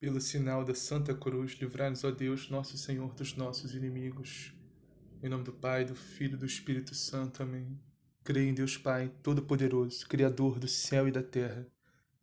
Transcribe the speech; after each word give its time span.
Pelo 0.00 0.18
sinal 0.18 0.64
da 0.64 0.74
Santa 0.74 1.14
Cruz, 1.14 1.52
livrai-nos, 1.60 2.04
ó 2.04 2.10
Deus, 2.10 2.48
nosso 2.48 2.78
Senhor, 2.78 3.12
dos 3.12 3.36
nossos 3.36 3.74
inimigos. 3.74 4.50
Em 5.22 5.28
nome 5.28 5.44
do 5.44 5.52
Pai, 5.52 5.84
do 5.84 5.94
Filho 5.94 6.36
e 6.36 6.38
do 6.38 6.46
Espírito 6.46 6.94
Santo. 6.94 7.42
Amém. 7.42 7.78
Creio 8.24 8.48
em 8.48 8.54
Deus 8.54 8.78
Pai, 8.78 9.12
Todo-Poderoso, 9.22 10.08
Criador 10.08 10.58
do 10.58 10.66
céu 10.66 11.06
e 11.06 11.12
da 11.12 11.22
terra, 11.22 11.68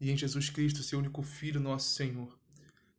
e 0.01 0.09
em 0.09 0.17
Jesus 0.17 0.49
Cristo, 0.49 0.81
seu 0.81 0.97
único 0.97 1.21
Filho, 1.21 1.59
nosso 1.59 1.93
Senhor, 1.93 2.35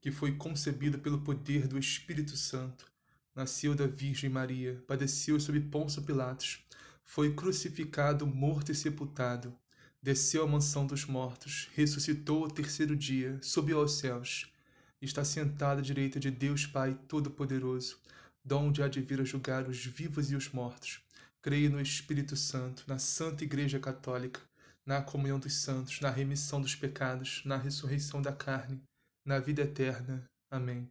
que 0.00 0.12
foi 0.12 0.36
concebido 0.36 1.00
pelo 1.00 1.22
poder 1.22 1.66
do 1.66 1.76
Espírito 1.76 2.36
Santo, 2.36 2.88
nasceu 3.34 3.74
da 3.74 3.88
Virgem 3.88 4.30
Maria, 4.30 4.80
padeceu 4.86 5.40
sob 5.40 5.58
Pôncio 5.58 6.02
Pilatos, 6.02 6.64
foi 7.02 7.34
crucificado, 7.34 8.24
morto 8.24 8.70
e 8.70 8.76
sepultado, 8.76 9.52
desceu 10.00 10.45
à 10.45 10.46
mansão 10.46 10.86
dos 10.86 11.04
mortos, 11.04 11.68
ressuscitou 11.74 12.45
ao 12.45 12.50
terceiro 12.50 12.95
dia, 12.95 13.40
subiu 13.42 13.80
aos 13.80 13.95
céus, 13.98 14.52
está 15.00 15.25
sentado 15.25 15.79
à 15.79 15.82
direita 15.82 16.18
de 16.18 16.30
Deus 16.30 16.66
Pai 16.66 16.98
Todo-Poderoso, 17.06 17.98
donde 18.44 18.82
há 18.82 18.89
de 18.89 19.00
vir 19.00 19.20
a 19.20 19.25
julgar 19.25 19.68
os 19.68 19.84
vivos 19.84 20.30
e 20.30 20.34
os 20.34 20.50
mortos. 20.50 21.00
Creio 21.40 21.70
no 21.70 21.80
Espírito 21.80 22.36
Santo, 22.36 22.84
na 22.89 22.98
Santa 22.98 23.44
Igreja 23.44 23.79
Católica, 23.79 24.40
na 24.84 25.03
comunhão 25.03 25.39
dos 25.39 25.54
santos, 25.54 26.00
na 26.00 26.11
remissão 26.11 26.61
dos 26.61 26.75
pecados, 26.75 27.42
na 27.44 27.56
ressurreição 27.56 28.20
da 28.20 28.32
carne, 28.32 28.82
na 29.25 29.39
vida 29.39 29.62
eterna. 29.62 30.29
Amém. 30.50 30.90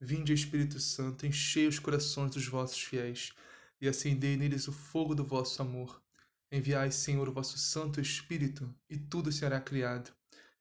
Vinde, 0.00 0.32
Espírito 0.32 0.78
Santo, 0.78 1.26
enchei 1.26 1.66
os 1.66 1.78
corações 1.78 2.30
dos 2.30 2.46
vossos 2.46 2.80
fiéis 2.80 3.32
e 3.80 3.88
acendei 3.88 4.36
neles 4.36 4.68
o 4.68 4.72
fogo 4.72 5.14
do 5.14 5.24
vosso 5.24 5.60
amor. 5.60 6.00
Enviai, 6.50 6.92
Senhor, 6.92 7.28
o 7.28 7.32
vosso 7.32 7.58
Santo 7.58 8.00
Espírito, 8.00 8.72
e 8.88 8.96
tudo 8.96 9.32
será 9.32 9.60
criado, 9.60 10.12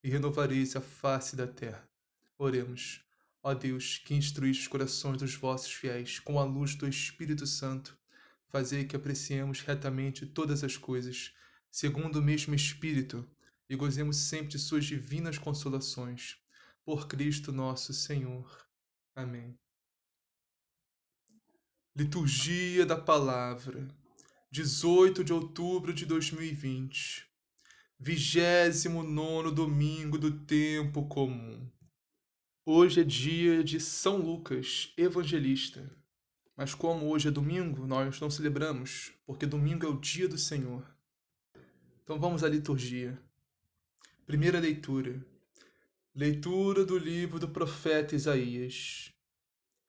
e 0.04 0.10
renovareis 0.10 0.76
a 0.76 0.82
face 0.82 1.36
da 1.36 1.46
terra. 1.46 1.88
Oremos. 2.38 3.04
Ó 3.42 3.54
Deus, 3.54 3.98
que 3.98 4.14
instruís 4.14 4.60
os 4.60 4.68
corações 4.68 5.18
dos 5.18 5.36
vossos 5.36 5.72
fiéis 5.72 6.20
com 6.20 6.40
a 6.40 6.44
luz 6.44 6.76
do 6.76 6.88
Espírito 6.88 7.46
Santo, 7.46 7.98
fazei 8.48 8.86
que 8.86 8.96
apreciemos 8.96 9.60
retamente 9.62 10.26
todas 10.26 10.64
as 10.64 10.78
coisas, 10.78 11.34
segundo 11.70 12.20
o 12.20 12.22
mesmo 12.22 12.56
Espírito, 12.56 13.28
e 13.70 13.76
gozemos 13.76 14.18
sempre 14.18 14.50
de 14.50 14.60
suas 14.60 14.86
divinas 14.86 15.38
consolações. 15.38 16.38
Por 16.86 17.08
Cristo 17.08 17.52
nosso 17.52 17.94
Senhor. 17.94 18.68
Amém. 19.16 19.58
Liturgia 21.96 22.86
da 22.86 22.98
Palavra, 22.98 23.88
18 24.52 25.24
de 25.24 25.34
outubro 25.34 25.94
de 25.94 26.06
2020, 26.06 27.28
29 28.00 29.52
domingo 29.52 30.18
do 30.18 30.46
Tempo 30.46 31.08
Comum. 31.08 31.73
Hoje 32.66 33.02
é 33.02 33.04
dia 33.04 33.62
de 33.62 33.78
São 33.78 34.20
Lucas, 34.20 34.94
Evangelista. 34.96 35.92
Mas 36.56 36.74
como 36.74 37.08
hoje 37.10 37.28
é 37.28 37.32
domingo, 37.32 37.86
nós 37.86 38.22
não 38.22 38.30
celebramos, 38.30 39.12
porque 39.26 39.46
domingo 39.46 39.86
é 39.86 39.90
o 39.90 40.00
dia 40.00 40.30
do 40.30 40.38
Senhor. 40.38 40.90
Então 42.02 42.18
vamos 42.18 42.42
à 42.42 42.48
liturgia. 42.48 43.22
Primeira 44.26 44.62
leitura. 44.62 45.22
Leitura 46.16 46.86
do 46.86 46.98
livro 46.98 47.38
do 47.38 47.50
profeta 47.50 48.16
Isaías. 48.16 49.12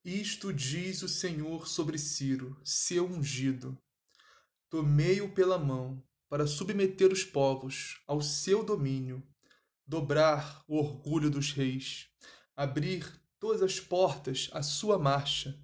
Isto 0.05 0.53
diz 0.53 1.01
o 1.03 1.09
Senhor 1.09 1.69
sobre 1.69 1.97
Ciro, 1.97 2.61
seu 2.65 3.07
ungido. 3.07 3.79
Tomei-o 4.69 5.29
pela 5.29 5.61
mão 5.61 6.03
para 6.29 6.45
submeter 6.45 7.13
os 7.13 7.23
povos 7.23 8.03
ao 8.05 8.21
seu 8.21 8.65
domínio, 8.65 9.23
dobrar 9.87 10.65
o 10.67 10.77
orgulho 10.77 11.31
dos 11.31 11.53
reis, 11.53 12.09
abrir 12.57 13.11
todas 13.39 13.63
as 13.63 13.81
portas 13.81 14.49
à 14.53 14.63
sua 14.63 14.99
marcha, 14.99 15.59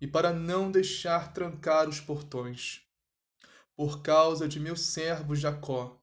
e 0.00 0.06
para 0.06 0.32
não 0.32 0.70
deixar 0.70 1.32
trancar 1.32 1.88
os 1.88 2.00
portões. 2.00 2.82
Por 3.74 4.02
causa 4.02 4.46
de 4.46 4.60
meu 4.60 4.76
servo 4.76 5.34
Jacó 5.34 5.98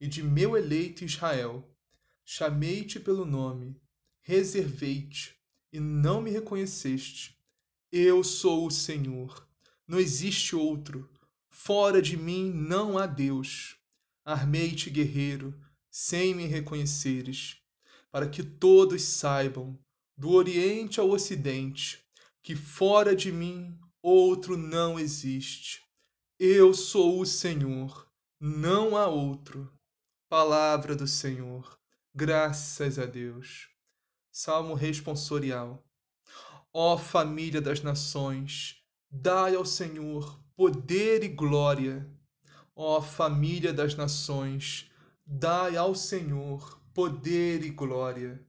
e 0.00 0.08
de 0.08 0.22
meu 0.22 0.56
eleito 0.56 1.04
Israel, 1.04 1.68
chamei-te 2.24 2.98
pelo 2.98 3.24
nome, 3.24 3.80
reservei-te 4.20 5.36
e 5.72 5.78
não 5.78 6.20
me 6.20 6.30
reconheceste. 6.30 7.38
Eu 7.92 8.24
sou 8.24 8.66
o 8.66 8.70
Senhor, 8.70 9.46
não 9.86 10.00
existe 10.00 10.56
outro. 10.56 11.08
Fora 11.48 12.02
de 12.02 12.16
mim 12.16 12.50
não 12.50 12.98
há 12.98 13.06
Deus. 13.06 13.76
Armei-te, 14.24 14.90
guerreiro, 14.90 15.54
sem 15.90 16.34
me 16.34 16.46
reconheceres, 16.46 17.63
para 18.14 18.28
que 18.28 18.44
todos 18.44 19.02
saibam, 19.02 19.76
do 20.16 20.30
Oriente 20.30 21.00
ao 21.00 21.10
Ocidente, 21.10 22.00
que 22.44 22.54
fora 22.54 23.12
de 23.16 23.32
mim 23.32 23.76
outro 24.00 24.56
não 24.56 25.00
existe. 25.00 25.82
Eu 26.38 26.72
sou 26.72 27.18
o 27.18 27.26
Senhor, 27.26 28.08
não 28.38 28.96
há 28.96 29.08
outro. 29.08 29.68
Palavra 30.28 30.94
do 30.94 31.08
Senhor. 31.08 31.76
Graças 32.14 33.00
a 33.00 33.04
Deus. 33.04 33.68
Salmo 34.30 34.74
responsorial. 34.74 35.84
Ó 36.72 36.96
família 36.96 37.60
das 37.60 37.82
nações, 37.82 38.80
dai 39.10 39.56
ao 39.56 39.64
Senhor 39.64 40.40
poder 40.54 41.24
e 41.24 41.28
glória. 41.28 42.08
Ó 42.76 43.02
família 43.02 43.72
das 43.72 43.96
nações, 43.96 44.88
dai 45.26 45.76
ao 45.76 45.96
Senhor 45.96 46.83
poder 46.94 47.64
e 47.64 47.70
glória. 47.70 48.40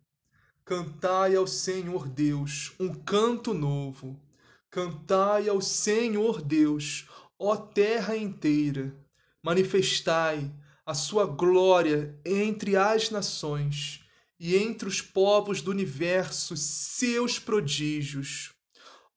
Cantai 0.63 1.35
ao 1.35 1.47
Senhor 1.47 2.07
Deus 2.07 2.73
um 2.79 2.93
canto 2.93 3.55
novo. 3.55 4.21
Cantai 4.69 5.49
ao 5.49 5.59
Senhor 5.59 6.43
Deus, 6.43 7.09
ó 7.39 7.55
terra 7.55 8.15
inteira. 8.15 8.95
Manifestai 9.41 10.53
a 10.85 10.93
sua 10.93 11.25
glória 11.25 12.19
entre 12.23 12.75
as 12.75 13.09
nações 13.09 14.05
e 14.39 14.55
entre 14.55 14.87
os 14.87 15.01
povos 15.01 15.59
do 15.61 15.71
universo 15.71 16.55
seus 16.55 17.39
prodígios. 17.39 18.53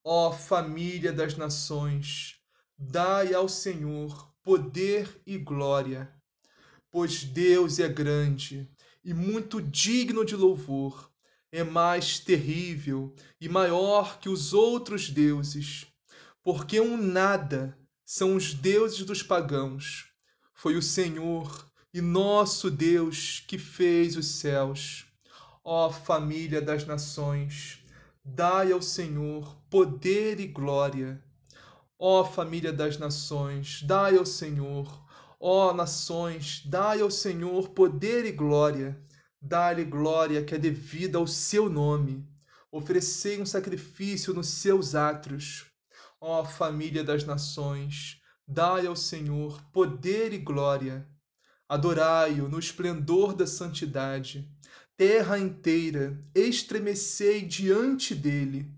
Ó 0.03 0.33
família 0.33 1.13
das 1.13 1.37
nações, 1.37 2.37
dai 2.79 3.35
ao 3.35 3.47
Senhor 3.47 4.33
poder 4.43 5.21
e 5.27 5.37
glória, 5.37 6.11
pois 6.91 7.25
Deus 7.25 7.79
é 7.79 7.89
grande 7.89 8.71
e 9.09 9.15
muito 9.15 9.61
digno 9.61 10.25
de 10.25 10.37
louvor, 10.37 11.11
é 11.51 11.65
mais 11.65 12.21
terrível 12.21 13.15
e 13.41 13.49
maior 13.49 14.21
que 14.21 14.29
os 14.29 14.53
outros 14.53 15.09
deuses, 15.09 15.87
porque 16.45 16.79
um 16.79 16.97
nada 16.97 17.77
são 18.05 18.37
os 18.37 18.53
deuses 18.53 19.05
dos 19.05 19.23
pagãos. 19.23 20.07
Foi 20.53 20.77
o 20.77 20.83
Senhor 20.83 21.67
e 21.93 22.01
nosso 22.01 22.71
Deus 22.71 23.43
que 23.49 23.59
fez 23.59 24.17
os 24.17 24.27
céus 24.27 25.09
Ó 25.71 25.91
família 25.91 26.63
das 26.63 26.87
nações, 26.87 27.85
dai 28.25 28.73
ao 28.73 28.81
Senhor 28.81 29.55
poder 29.69 30.41
e 30.41 30.47
glória. 30.47 31.23
Ó 31.99 32.25
família 32.25 32.73
das 32.73 32.97
nações, 32.97 33.83
dai 33.83 34.17
ao 34.17 34.25
Senhor. 34.25 35.07
Ó 35.41 35.73
nações, 35.73 36.63
dai 36.67 37.01
ao 37.01 37.11
Senhor 37.11 37.71
poder 37.71 38.25
e 38.25 38.33
glória. 38.33 39.01
Dai-lhe 39.41 39.85
glória 39.85 40.45
que 40.45 40.55
é 40.55 40.59
devida 40.59 41.19
ao 41.19 41.27
seu 41.27 41.69
nome. 41.69 42.27
Oferecei 42.71 43.41
um 43.41 43.47
sacrifício 43.47 44.35
nos 44.35 44.49
seus 44.49 44.95
átrios. 44.95 45.67
Ó 46.21 46.45
família 46.45 47.05
das 47.05 47.25
nações, 47.25 48.21
dai 48.47 48.87
ao 48.87 48.97
Senhor 48.97 49.63
poder 49.73 50.33
e 50.33 50.39
glória. 50.39 51.09
Adorai-o 51.69 52.49
no 52.49 52.59
esplendor 52.59 53.35
da 53.35 53.47
santidade 53.47 54.51
terra 54.99 55.39
inteira, 55.39 56.21
estremecei 56.35 57.43
diante 57.43 58.17
dele. 58.17 58.69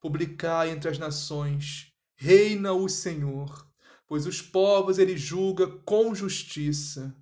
Publicai 0.00 0.70
entre 0.70 0.88
as 0.88 0.98
nações, 0.98 1.92
reina 2.14 2.72
o 2.72 2.88
Senhor, 2.88 3.68
pois 4.14 4.26
os 4.26 4.40
povos 4.40 5.00
ele 5.00 5.16
julga 5.16 5.66
com 5.66 6.14
justiça. 6.14 7.12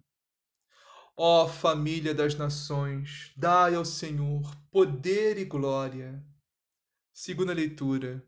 Ó 1.16 1.48
família 1.48 2.14
das 2.14 2.34
nações, 2.34 3.32
dai 3.34 3.74
ao 3.74 3.82
Senhor 3.82 4.42
poder 4.70 5.38
e 5.38 5.46
glória. 5.46 6.22
Segunda 7.10 7.54
leitura. 7.54 8.22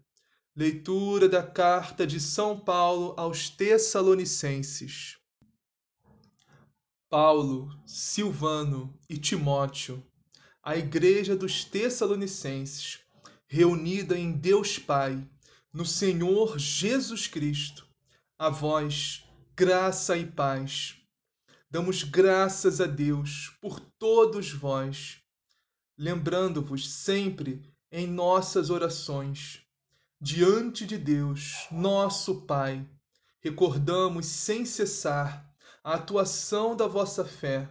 Leitura 0.56 1.28
da 1.28 1.43
carta 1.43 2.06
de 2.06 2.19
São 2.19 2.58
Paulo 2.58 3.12
aos 3.19 3.50
Tessalonicenses. 3.50 5.19
Paulo, 7.10 7.69
Silvano 7.84 8.99
e 9.10 9.19
Timóteo 9.19 10.02
a 10.62 10.75
igreja 10.75 11.37
dos 11.37 11.67
Tessalonicenses, 11.67 13.00
reunida 13.46 14.19
em 14.19 14.32
Deus 14.32 14.78
Pai, 14.78 15.22
no 15.70 15.84
Senhor 15.84 16.58
Jesus 16.58 17.26
Cristo, 17.26 17.84
a 18.36 18.50
vós, 18.50 19.25
graça 19.54 20.16
e 20.16 20.26
paz. 20.26 20.96
Damos 21.70 22.02
graças 22.02 22.81
a 22.81 22.86
Deus 22.86 23.56
por 23.60 23.78
todos 23.78 24.50
vós, 24.50 25.22
lembrando-vos 25.96 26.90
sempre 26.90 27.62
em 27.92 28.08
nossas 28.08 28.70
orações. 28.70 29.62
Diante 30.20 30.84
de 30.84 30.98
Deus, 30.98 31.69
nosso 31.70 32.40
Pai, 32.42 32.84
recordamos 33.40 34.26
sem 34.26 34.66
cessar 34.66 35.48
a 35.84 35.94
atuação 35.94 36.75
da 36.75 36.88
vossa 36.88 37.25
fé, 37.25 37.69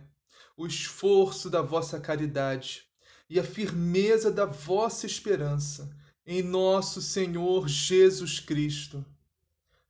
o 0.55 0.65
esforço 0.65 1.49
da 1.49 1.61
vossa 1.61 1.99
caridade 1.99 2.85
e 3.29 3.37
a 3.37 3.43
firmeza 3.43 4.31
da 4.31 4.45
vossa 4.45 5.05
esperança 5.05 5.93
em 6.25 6.41
nosso 6.41 7.01
Senhor 7.01 7.67
Jesus 7.67 8.39
Cristo. 8.39 9.05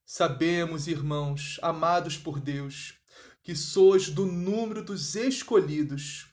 Sabemos, 0.05 0.87
irmãos, 0.87 1.59
amados 1.61 2.17
por 2.17 2.39
Deus, 2.39 2.95
que 3.41 3.55
sois 3.55 4.09
do 4.09 4.25
número 4.25 4.83
dos 4.83 5.15
escolhidos, 5.15 6.27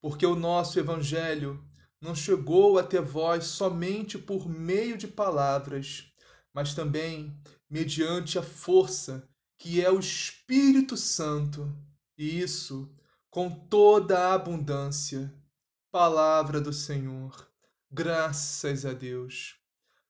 porque 0.00 0.26
o 0.26 0.34
nosso 0.34 0.78
Evangelho 0.78 1.64
não 2.00 2.14
chegou 2.14 2.78
até 2.78 3.00
vós 3.00 3.44
somente 3.44 4.18
por 4.18 4.48
meio 4.48 4.98
de 4.98 5.08
palavras, 5.08 6.12
mas 6.52 6.74
também 6.74 7.40
mediante 7.70 8.38
a 8.38 8.42
força 8.42 9.28
que 9.56 9.82
é 9.82 9.90
o 9.90 9.98
Espírito 9.98 10.96
Santo, 10.96 11.74
e 12.18 12.40
isso 12.40 12.94
com 13.30 13.50
toda 13.50 14.18
a 14.18 14.34
abundância. 14.34 15.34
Palavra 15.90 16.60
do 16.60 16.72
Senhor. 16.72 17.48
Graças 17.90 18.84
a 18.84 18.92
Deus. 18.92 19.56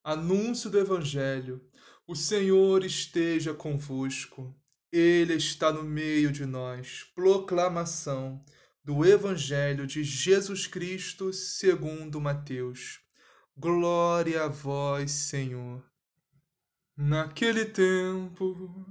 Anúncio 0.03 0.69
do 0.69 0.79
Evangelho. 0.79 1.65
O 2.07 2.15
Senhor 2.15 2.85
esteja 2.85 3.55
convosco. 3.55 4.55
Ele 4.93 5.33
está 5.37 5.73
no 5.73 5.83
meio 5.83 6.31
de 6.31 6.45
nós. 6.45 7.03
Proclamação 7.15 8.45
do 8.85 9.07
Evangelho 9.07 9.87
de 9.87 10.05
Jesus 10.05 10.67
Cristo 10.67 11.33
segundo 11.33 12.21
Mateus. 12.21 13.01
Glória 13.57 14.45
a 14.45 14.49
vós, 14.49 15.13
Senhor. 15.13 15.83
Naquele 16.95 17.65
tempo, 17.65 18.87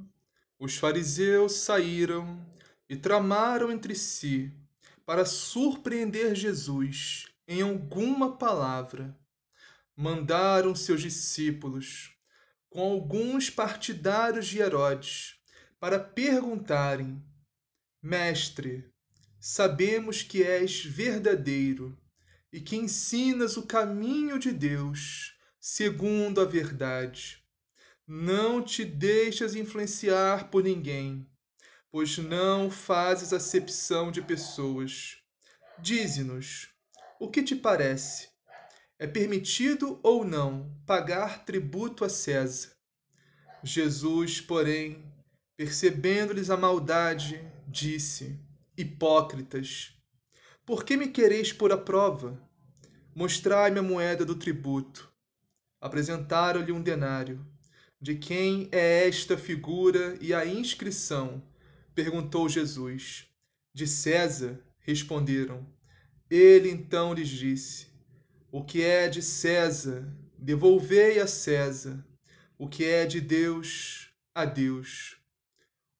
os 0.57 0.77
fariseus 0.77 1.53
saíram 1.57 2.43
e 2.89 2.95
tramaram 2.95 3.71
entre 3.71 3.93
si 3.93 4.51
para 5.05 5.23
surpreender 5.23 6.33
Jesus 6.33 7.27
em 7.47 7.61
alguma 7.61 8.37
palavra. 8.37 9.15
Mandaram 9.95 10.73
seus 10.73 10.99
discípulos 10.99 12.12
com 12.73 12.81
alguns 12.81 13.51
partidários 13.51 14.47
de 14.47 14.57
Herodes 14.57 15.35
para 15.79 15.99
perguntarem: 15.99 17.23
Mestre, 18.01 18.91
sabemos 19.39 20.23
que 20.23 20.41
és 20.41 20.83
verdadeiro 20.83 21.95
e 22.51 22.59
que 22.59 22.75
ensinas 22.75 23.57
o 23.57 23.67
caminho 23.67 24.39
de 24.39 24.51
Deus 24.51 25.37
segundo 25.59 26.41
a 26.41 26.45
verdade. 26.45 27.43
Não 28.07 28.59
te 28.59 28.83
deixas 28.83 29.53
influenciar 29.53 30.49
por 30.49 30.63
ninguém, 30.63 31.29
pois 31.91 32.17
não 32.17 32.71
fazes 32.71 33.31
acepção 33.33 34.11
de 34.11 34.23
pessoas. 34.23 35.19
Dize-nos, 35.77 36.69
o 37.19 37.29
que 37.29 37.43
te 37.43 37.55
parece? 37.55 38.32
É 39.03 39.07
permitido 39.07 39.99
ou 40.01 40.23
não 40.23 40.73
pagar 40.87 41.43
tributo 41.43 42.05
a 42.05 42.09
César? 42.09 42.71
Jesus, 43.61 44.39
porém, 44.39 45.03
percebendo-lhes 45.57 46.49
a 46.49 46.55
maldade, 46.55 47.45
disse: 47.67 48.39
Hipócritas, 48.77 49.93
por 50.65 50.85
que 50.85 50.95
me 50.95 51.09
quereis 51.09 51.51
pôr 51.51 51.73
à 51.73 51.77
prova? 51.77 52.41
Mostrai-me 53.13 53.77
a 53.77 53.83
moeda 53.83 54.23
do 54.23 54.35
tributo. 54.35 55.11
Apresentaram-lhe 55.81 56.71
um 56.71 56.81
denário. 56.81 57.45
De 57.99 58.15
quem 58.15 58.69
é 58.71 59.05
esta 59.05 59.37
figura 59.37 60.17
e 60.21 60.33
a 60.33 60.45
inscrição? 60.45 61.43
perguntou 61.93 62.47
Jesus. 62.47 63.27
De 63.73 63.85
César, 63.85 64.63
responderam. 64.79 65.67
Ele 66.29 66.69
então 66.69 67.13
lhes 67.13 67.27
disse: 67.27 67.92
O 68.55 68.63
que 68.63 68.83
é 68.83 69.09
de 69.09 69.23
César, 69.23 70.15
devolvei 70.37 71.19
a 71.19 71.25
César. 71.25 72.05
O 72.55 72.69
que 72.69 72.85
é 72.85 73.03
de 73.03 73.19
Deus, 73.19 74.13
a 74.31 74.45
Deus. 74.45 75.17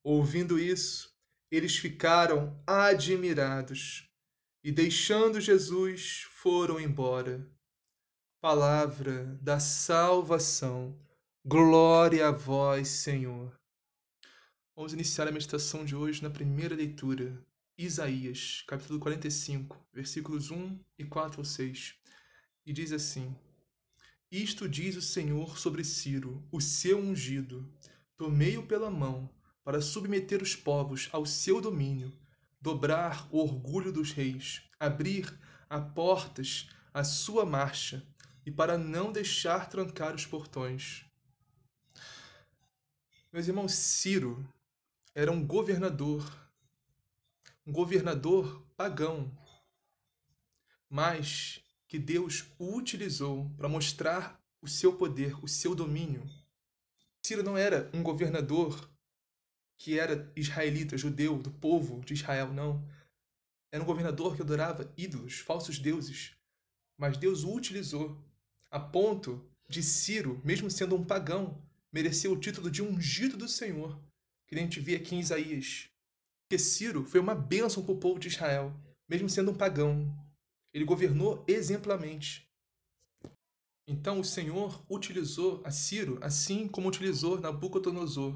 Ouvindo 0.04 0.60
isso, 0.60 1.12
eles 1.50 1.76
ficaram 1.76 2.56
admirados 2.68 4.08
e, 4.64 4.72
deixando 4.72 5.42
Jesus, 5.42 6.28
foram 6.30 6.80
embora. 6.80 7.44
Palavra 8.40 9.36
da 9.42 9.60
salvação. 9.60 10.96
Glória 11.44 12.28
a 12.28 12.32
vós, 12.32 12.88
Senhor. 12.88 13.52
Vamos 14.76 14.94
iniciar 14.94 15.28
a 15.28 15.32
meditação 15.32 15.84
de 15.84 15.96
hoje 15.96 16.22
na 16.22 16.30
primeira 16.30 16.76
leitura, 16.76 17.36
Isaías, 17.76 18.64
capítulo 18.68 19.00
45, 19.00 19.84
versículos 19.92 20.52
1 20.52 20.80
e 21.00 21.04
4 21.04 21.40
ou 21.40 21.46
6. 21.46 22.03
E 22.66 22.72
diz 22.72 22.92
assim: 22.92 23.36
Isto 24.32 24.68
diz 24.70 24.96
o 24.96 25.02
Senhor 25.02 25.58
sobre 25.58 25.84
Ciro, 25.84 26.42
o 26.52 26.62
seu 26.62 27.00
ungido: 27.00 27.70
Tomei-o 28.18 28.66
pela 28.66 28.90
mão 28.90 29.30
para 29.64 29.82
submeter 29.82 30.42
os 30.42 30.56
povos 30.56 31.10
ao 31.12 31.26
seu 31.26 31.60
domínio, 31.60 32.12
dobrar 32.62 33.28
o 33.32 33.40
orgulho 33.40 33.92
dos 33.92 34.12
reis, 34.12 34.62
abrir 34.80 35.38
a 35.70 35.80
portas 35.80 36.70
a 36.94 37.04
sua 37.04 37.46
marcha 37.46 38.06
e 38.46 38.52
para 38.52 38.78
não 38.78 39.12
deixar 39.12 39.70
trancar 39.70 40.14
os 40.14 40.26
portões. 40.26 41.06
Meus 43.32 43.48
irmãos, 43.48 43.74
Ciro 43.74 44.48
era 45.16 45.32
um 45.32 45.46
governador, 45.46 46.24
um 47.66 47.72
governador 47.72 48.64
pagão, 48.78 49.36
mas 50.90 51.63
que 51.94 52.00
Deus 52.00 52.52
o 52.58 52.76
utilizou 52.76 53.52
para 53.56 53.70
mostrar 53.70 54.44
o 54.64 54.68
seu 54.68 54.98
poder, 54.98 55.38
o 55.44 55.48
seu 55.48 55.76
domínio. 55.76 56.28
Ciro 57.24 57.44
não 57.44 57.56
era 57.56 57.88
um 57.94 58.02
governador 58.02 58.90
que 59.78 60.00
era 60.00 60.34
israelita, 60.36 60.98
judeu, 60.98 61.38
do 61.38 61.52
povo 61.52 62.04
de 62.04 62.16
Israel, 62.16 62.52
não. 62.52 62.84
Era 63.72 63.84
um 63.84 63.86
governador 63.86 64.36
que 64.36 64.42
adorava 64.42 64.92
ídolos, 64.98 65.38
falsos 65.38 65.78
deuses. 65.78 66.36
Mas 66.98 67.16
Deus 67.16 67.44
o 67.44 67.54
utilizou 67.54 68.20
a 68.72 68.80
ponto 68.80 69.48
de 69.70 69.84
Ciro, 69.84 70.42
mesmo 70.44 70.72
sendo 70.72 70.96
um 70.96 71.06
pagão, 71.06 71.62
merecer 71.92 72.32
o 72.32 72.40
título 72.40 72.72
de 72.72 72.82
ungido 72.82 73.38
do 73.38 73.48
Senhor 73.48 74.02
que 74.48 74.56
a 74.56 74.58
gente 74.58 74.80
vê 74.80 74.96
aqui 74.96 75.16
em 75.16 75.20
Isaías. 75.20 75.92
Porque 76.42 76.58
Ciro 76.58 77.06
foi 77.06 77.20
uma 77.20 77.36
bênção 77.36 77.84
para 77.84 77.94
o 77.94 78.00
povo 78.00 78.20
de 78.20 78.30
Israel, 78.30 78.74
mesmo 79.08 79.30
sendo 79.30 79.52
um 79.52 79.56
pagão. 79.56 80.12
Ele 80.74 80.86
governou 80.86 81.44
exemplarmente. 81.48 82.50
Então 83.88 84.20
o 84.20 84.24
Senhor 84.24 84.84
utilizou 84.90 85.62
a 85.64 85.72
Ciro 85.72 86.18
assim 86.22 86.68
como 86.68 86.88
utilizou 86.88 87.40
Nabucodonosor. 87.40 88.34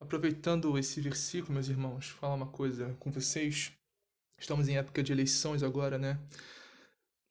Aproveitando 0.00 0.78
esse 0.78 1.00
versículo, 1.00 1.54
meus 1.54 1.68
irmãos, 1.68 2.08
falar 2.08 2.34
uma 2.34 2.46
coisa 2.46 2.94
com 3.00 3.10
vocês. 3.10 3.72
Estamos 4.38 4.68
em 4.68 4.76
época 4.76 5.02
de 5.02 5.12
eleições 5.12 5.62
agora, 5.62 5.98
né? 5.98 6.20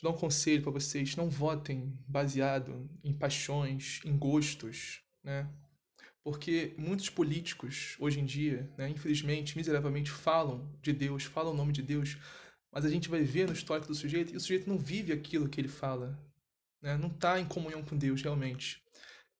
Vou 0.01 0.11
dar 0.11 0.17
um 0.17 0.19
conselho 0.19 0.61
para 0.61 0.71
vocês: 0.71 1.15
não 1.15 1.29
votem 1.29 1.97
baseado 2.07 2.89
em 3.03 3.13
paixões, 3.13 4.01
em 4.03 4.17
gostos, 4.17 5.01
né? 5.23 5.49
Porque 6.23 6.73
muitos 6.77 7.09
políticos, 7.09 7.97
hoje 7.99 8.19
em 8.19 8.25
dia, 8.25 8.71
né, 8.77 8.87
infelizmente, 8.89 9.57
miseravelmente, 9.57 10.09
falam 10.09 10.71
de 10.81 10.93
Deus, 10.93 11.23
falam 11.23 11.53
o 11.53 11.55
nome 11.55 11.73
de 11.73 11.81
Deus, 11.81 12.17
mas 12.73 12.85
a 12.85 12.89
gente 12.89 13.07
vai 13.07 13.21
ver 13.21 13.45
no 13.45 13.53
histórico 13.53 13.87
do 13.87 13.93
sujeito 13.93 14.33
e 14.33 14.35
o 14.35 14.39
sujeito 14.39 14.67
não 14.67 14.79
vive 14.79 15.13
aquilo 15.13 15.47
que 15.47 15.61
ele 15.61 15.67
fala. 15.67 16.19
Né? 16.81 16.97
Não 16.97 17.07
está 17.07 17.39
em 17.39 17.45
comunhão 17.45 17.83
com 17.83 17.95
Deus, 17.95 18.21
realmente. 18.23 18.81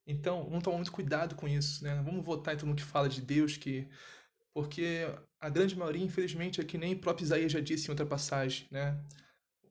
Então, 0.06 0.44
vamos 0.44 0.62
tomar 0.62 0.76
muito 0.76 0.92
cuidado 0.92 1.34
com 1.34 1.48
isso. 1.48 1.82
Né? 1.82 2.00
Vamos 2.04 2.24
votar 2.24 2.54
em 2.54 2.56
todo 2.56 2.68
mundo 2.68 2.78
que 2.78 2.84
fala 2.84 3.08
de 3.08 3.20
Deus, 3.20 3.56
que 3.56 3.88
porque 4.54 5.04
a 5.40 5.50
grande 5.50 5.76
maioria, 5.76 6.04
infelizmente, 6.04 6.60
é 6.60 6.64
que 6.64 6.78
nem 6.78 6.94
o 6.94 7.00
próprio 7.00 7.24
Isaías 7.24 7.50
já 7.50 7.58
disse 7.58 7.88
em 7.88 7.90
outra 7.90 8.06
passagem. 8.06 8.68
Né? 8.70 8.96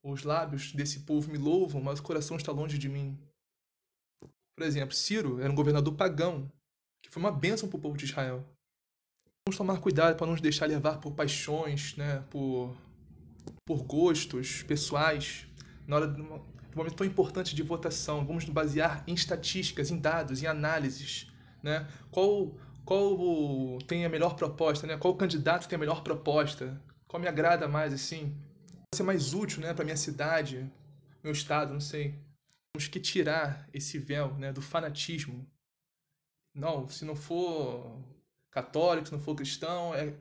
Os 0.03 0.24
lábios 0.24 0.74
desse 0.74 1.00
povo 1.00 1.32
me 1.32 1.38
louvam, 1.38 1.82
mas 1.82 2.00
o 2.00 2.03
coração 2.03 2.36
está 2.36 2.51
longe 2.51 2.77
de 2.77 2.89
mim. 2.89 3.17
Por 4.58 4.65
exemplo, 4.65 4.93
Ciro 4.93 5.39
era 5.39 5.50
um 5.50 5.55
governador 5.55 5.96
pagão, 5.96 6.51
que 7.01 7.10
foi 7.10 7.22
uma 7.22 7.32
bênção 7.32 7.70
para 7.70 7.77
o 7.77 7.82
povo 7.82 7.98
de 7.98 8.03
Israel. 8.03 8.46
Vamos 9.48 9.58
tomar 9.58 9.79
cuidado 9.79 10.17
para 10.17 10.25
não 10.25 10.34
nos 10.34 10.41
deixar 10.41 10.65
levar 10.65 11.00
por 11.00 11.13
paixões, 11.13 11.96
né, 11.96 12.24
por, 12.29 12.75
por 13.66 13.84
gostos 13.84 14.64
pessoais, 14.64 15.46
na 15.88 15.96
hora 15.96 16.08
de 16.08 16.22
um 16.22 16.42
momento 16.76 16.96
tão 16.96 17.08
importante 17.08 17.56
de 17.56 17.64
votação. 17.64 18.26
Vamos 18.26 18.46
nos 18.46 18.54
basear 18.54 19.04
em 19.08 19.14
estatísticas, 19.14 19.92
em 19.92 19.98
dados, 19.98 20.42
em 20.42 20.48
análises. 20.48 21.28
Né? 21.62 21.88
Qual, 22.12 22.58
qual 22.84 23.18
tem 23.88 24.06
a 24.06 24.10
melhor 24.10 24.36
proposta? 24.36 24.88
Né? 24.88 24.98
Qual 24.98 25.16
candidato 25.16 25.68
tem 25.68 25.76
a 25.76 25.80
melhor 25.80 26.04
proposta? 26.04 26.82
Qual 27.08 27.22
me 27.22 27.28
agrada 27.28 27.68
mais, 27.68 27.94
assim? 27.94 28.36
ser 28.94 29.04
mais 29.04 29.34
útil, 29.34 29.62
né, 29.62 29.74
para 29.74 29.84
minha 29.84 29.98
cidade, 29.98 30.72
meu 31.24 31.34
estado, 31.34 31.74
não 31.74 31.80
sei. 31.80 32.16
Temos 32.72 32.88
que 32.88 33.00
tirar 33.00 33.68
esse 33.74 33.98
véu, 33.98 34.34
né, 34.36 34.52
do 34.54 34.62
fanatismo. 34.62 35.46
Não, 36.54 36.88
se 36.88 37.04
não 37.04 37.16
for 37.16 38.00
católico, 38.52 39.08
se 39.08 39.14
não 39.14 39.20
for 39.20 39.36
cristão, 39.36 39.94
é 39.96 40.14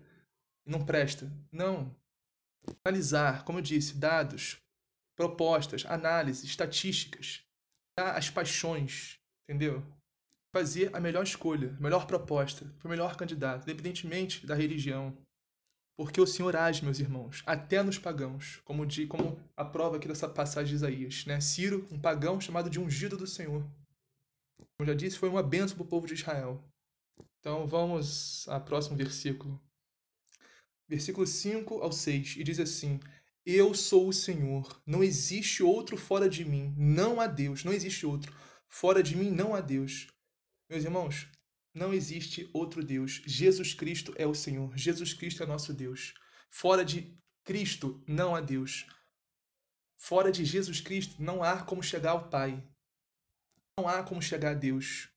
não 0.65 0.85
presta. 0.85 1.31
Não. 1.51 1.95
Analisar, 2.85 3.45
como 3.45 3.59
eu 3.59 3.63
disse, 3.63 3.97
dados, 3.97 4.61
propostas, 5.17 5.85
análises, 5.87 6.45
estatísticas, 6.45 7.43
as 7.97 8.31
paixões, 8.31 9.19
entendeu? 9.45 9.83
Fazer 10.55 10.95
a 10.95 11.01
melhor 11.01 11.23
escolha, 11.23 11.75
a 11.79 11.81
melhor 11.83 12.07
proposta, 12.07 12.67
para 12.79 12.87
o 12.87 12.91
melhor 12.91 13.17
candidato, 13.17 13.63
independentemente 13.63 14.47
da 14.47 14.55
religião. 14.55 15.17
Porque 15.97 16.21
o 16.21 16.27
Senhor 16.27 16.57
age, 16.57 16.85
meus 16.85 16.99
irmãos, 16.99 17.43
até 17.47 17.83
nos 17.83 17.99
pagãos, 17.99 18.61
como, 18.65 18.87
de, 18.87 19.07
como 19.07 19.39
a 19.57 19.65
prova 19.65 19.97
aqui 19.97 20.09
dessa 20.09 20.29
passagem 20.29 20.71
de 20.71 20.77
Isaías. 20.77 21.27
Né? 21.27 21.41
Ciro, 21.41 21.87
um 21.91 22.01
pagão 22.01 22.41
chamado 22.41 22.71
de 22.71 22.81
ungido 22.81 23.17
do 23.17 23.27
Senhor. 23.27 23.65
Como 24.77 24.87
já 24.87 24.95
disse, 24.95 25.19
foi 25.19 25.29
uma 25.29 25.43
bênção 25.43 25.77
para 25.77 25.85
o 25.85 25.89
povo 25.89 26.07
de 26.07 26.15
Israel. 26.15 26.63
Então 27.39 27.67
vamos 27.67 28.49
ao 28.49 28.61
próximo 28.61 28.97
versículo. 28.97 29.61
Versículo 30.93 31.27
5 31.27 31.79
ao 31.79 31.91
6, 31.91 32.37
e 32.37 32.45
diz 32.45 32.61
assim: 32.61 33.01
Eu 33.47 33.73
sou 33.73 34.09
o 34.09 34.13
Senhor, 34.13 34.79
não 34.87 35.03
existe 35.03 35.63
outro 35.63 35.97
fora 35.97 36.29
de 36.29 36.45
mim, 36.45 36.75
não 36.77 37.19
há 37.19 37.27
Deus, 37.27 37.65
não 37.65 37.73
existe 37.73 38.05
outro. 38.05 38.31
Fora 38.69 39.03
de 39.03 39.17
mim 39.17 39.31
não 39.31 39.55
há 39.55 39.63
Deus. 39.63 40.09
Meus 40.69 40.85
irmãos, 40.85 41.29
não 41.73 41.95
existe 41.95 42.51
outro 42.53 42.85
Deus. 42.85 43.23
Jesus 43.25 43.73
Cristo 43.73 44.13
é 44.19 44.27
o 44.27 44.35
Senhor. 44.35 44.77
Jesus 44.77 45.15
Cristo 45.15 45.43
é 45.43 45.47
nosso 45.47 45.73
Deus. 45.73 46.13
Fora 46.51 46.85
de 46.85 47.19
Cristo 47.43 48.05
não 48.07 48.37
há 48.37 48.43
Deus. 48.43 48.87
Fora 49.97 50.31
de 50.31 50.45
Jesus 50.45 50.83
Cristo 50.83 51.23
não 51.23 51.43
há 51.43 51.63
como 51.63 51.83
chegar 51.83 52.11
ao 52.11 52.29
Pai. 52.29 52.63
Não 53.79 53.89
há 53.89 54.03
como 54.03 54.21
chegar 54.21 54.51
a 54.51 54.59
Deus. 54.69 55.09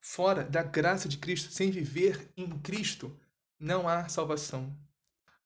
Fora 0.00 0.42
da 0.42 0.64
graça 0.64 1.08
de 1.08 1.18
Cristo, 1.18 1.52
sem 1.52 1.70
viver 1.70 2.28
em 2.36 2.58
Cristo, 2.58 3.16
não 3.58 3.88
há 3.88 4.08
salvação. 4.08 4.76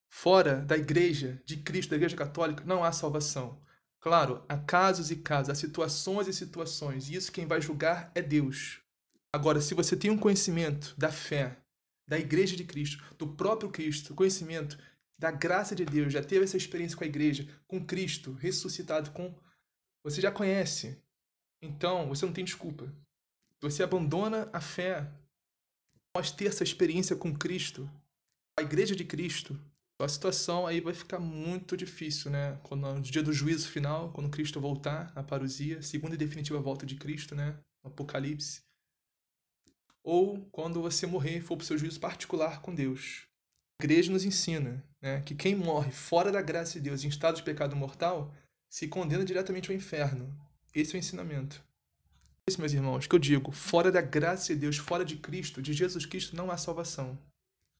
Fora 0.09 0.57
da 0.57 0.77
igreja 0.77 1.41
de 1.45 1.59
Cristo, 1.59 1.91
da 1.91 1.97
igreja 1.97 2.17
católica, 2.17 2.65
não 2.65 2.83
há 2.83 2.93
salvação. 2.93 3.61
Claro, 4.01 4.45
há 4.49 4.57
casos 4.57 5.11
e 5.11 5.17
casos, 5.17 5.51
há 5.51 5.55
situações 5.55 6.29
e 6.29 6.33
situações, 6.33 7.09
e 7.09 7.15
isso 7.15 7.33
quem 7.33 7.47
vai 7.47 7.61
julgar 7.61 8.11
é 8.15 8.23
Deus. 8.23 8.81
Agora, 9.33 9.61
se 9.61 9.75
você 9.75 9.97
tem 9.97 10.11
um 10.11 10.19
conhecimento 10.19 10.95
da 10.97 11.13
fé, 11.13 11.59
da 12.09 12.19
igreja 12.19 12.57
de 12.57 12.65
Cristo, 12.65 13.05
do 13.19 13.35
próprio 13.35 13.71
Cristo, 13.71 14.15
conhecimento 14.15 14.79
da 15.19 15.31
graça 15.31 15.75
de 15.75 15.85
Deus, 15.85 16.13
já 16.13 16.23
teve 16.23 16.45
essa 16.45 16.57
experiência 16.57 16.97
com 16.97 17.05
a 17.05 17.09
igreja, 17.09 17.47
com 17.67 17.85
Cristo 17.85 18.33
ressuscitado, 18.33 19.11
com 19.11 19.35
você 20.03 20.21
já 20.21 20.33
conhece. 20.33 21.03
Então, 21.61 22.09
você 22.09 22.25
não 22.25 22.33
tem 22.33 22.45
desculpa. 22.45 22.91
Você 23.61 23.83
abandona 23.83 24.49
a 24.53 24.61
fé 24.61 25.13
após 26.11 26.31
ter 26.31 26.47
essa 26.47 26.65
experiência 26.65 27.17
com 27.17 27.35
Cristo, 27.35 27.91
a 28.59 28.63
igreja 28.63 28.95
de 28.95 29.05
Cristo. 29.05 29.59
A 30.01 30.09
situação 30.09 30.65
aí 30.65 30.81
vai 30.81 30.95
ficar 30.95 31.19
muito 31.19 31.77
difícil, 31.77 32.31
né? 32.31 32.57
Quando, 32.63 32.87
no 32.95 33.01
dia 33.01 33.23
do 33.23 33.33
juízo 33.33 33.69
final, 33.69 34.13
quando 34.13 34.31
Cristo 34.31 34.61
voltar, 34.61 35.13
a 35.17 35.25
parousia, 35.25 35.83
segunda 35.83 36.15
e 36.15 36.19
definitiva 36.19 36.61
volta 36.61 36.87
de 36.87 36.95
Cristo, 36.95 37.35
né? 37.35 37.59
Apocalipse 37.83 38.63
ou 40.09 40.41
quando 40.51 40.81
você 40.81 41.07
morrer 41.07 41.37
e 41.37 41.41
for 41.43 41.55
para 41.55 41.65
o 41.65 41.67
seu 41.67 41.77
juízo 41.77 42.01
particular 42.01 42.63
com 42.63 42.75
Deus. 42.75 43.27
A 43.79 43.85
igreja 43.85 44.11
nos 44.11 44.25
ensina 44.25 44.83
né, 45.03 45.21
que 45.21 45.35
quem 45.35 45.55
morre 45.55 45.93
fora 45.93 46.33
da 46.33 46.41
graça 46.41 46.73
de 46.73 46.81
Deus 46.81 47.05
em 47.05 47.09
estado 47.09 47.37
de 47.37 47.43
pecado 47.43 47.77
mortal 47.77 48.35
se 48.71 48.89
condena 48.89 49.23
diretamente 49.23 49.71
ao 49.71 49.77
inferno. 49.77 50.35
Esse 50.75 50.95
é 50.95 50.97
o 50.97 50.99
ensinamento. 50.99 51.63
Isso, 52.49 52.63
meus 52.63 52.73
irmãos, 52.73 53.07
que 53.07 53.15
eu 53.15 53.19
digo, 53.19 53.53
fora 53.53 53.93
da 53.93 54.01
graça 54.01 54.55
de 54.55 54.61
Deus, 54.61 54.79
fora 54.79 55.05
de 55.05 55.17
Cristo, 55.17 55.61
de 55.61 55.75
Jesus 55.75 56.07
Cristo, 56.07 56.35
não 56.35 56.51
há 56.51 56.57
salvação. 56.57 57.19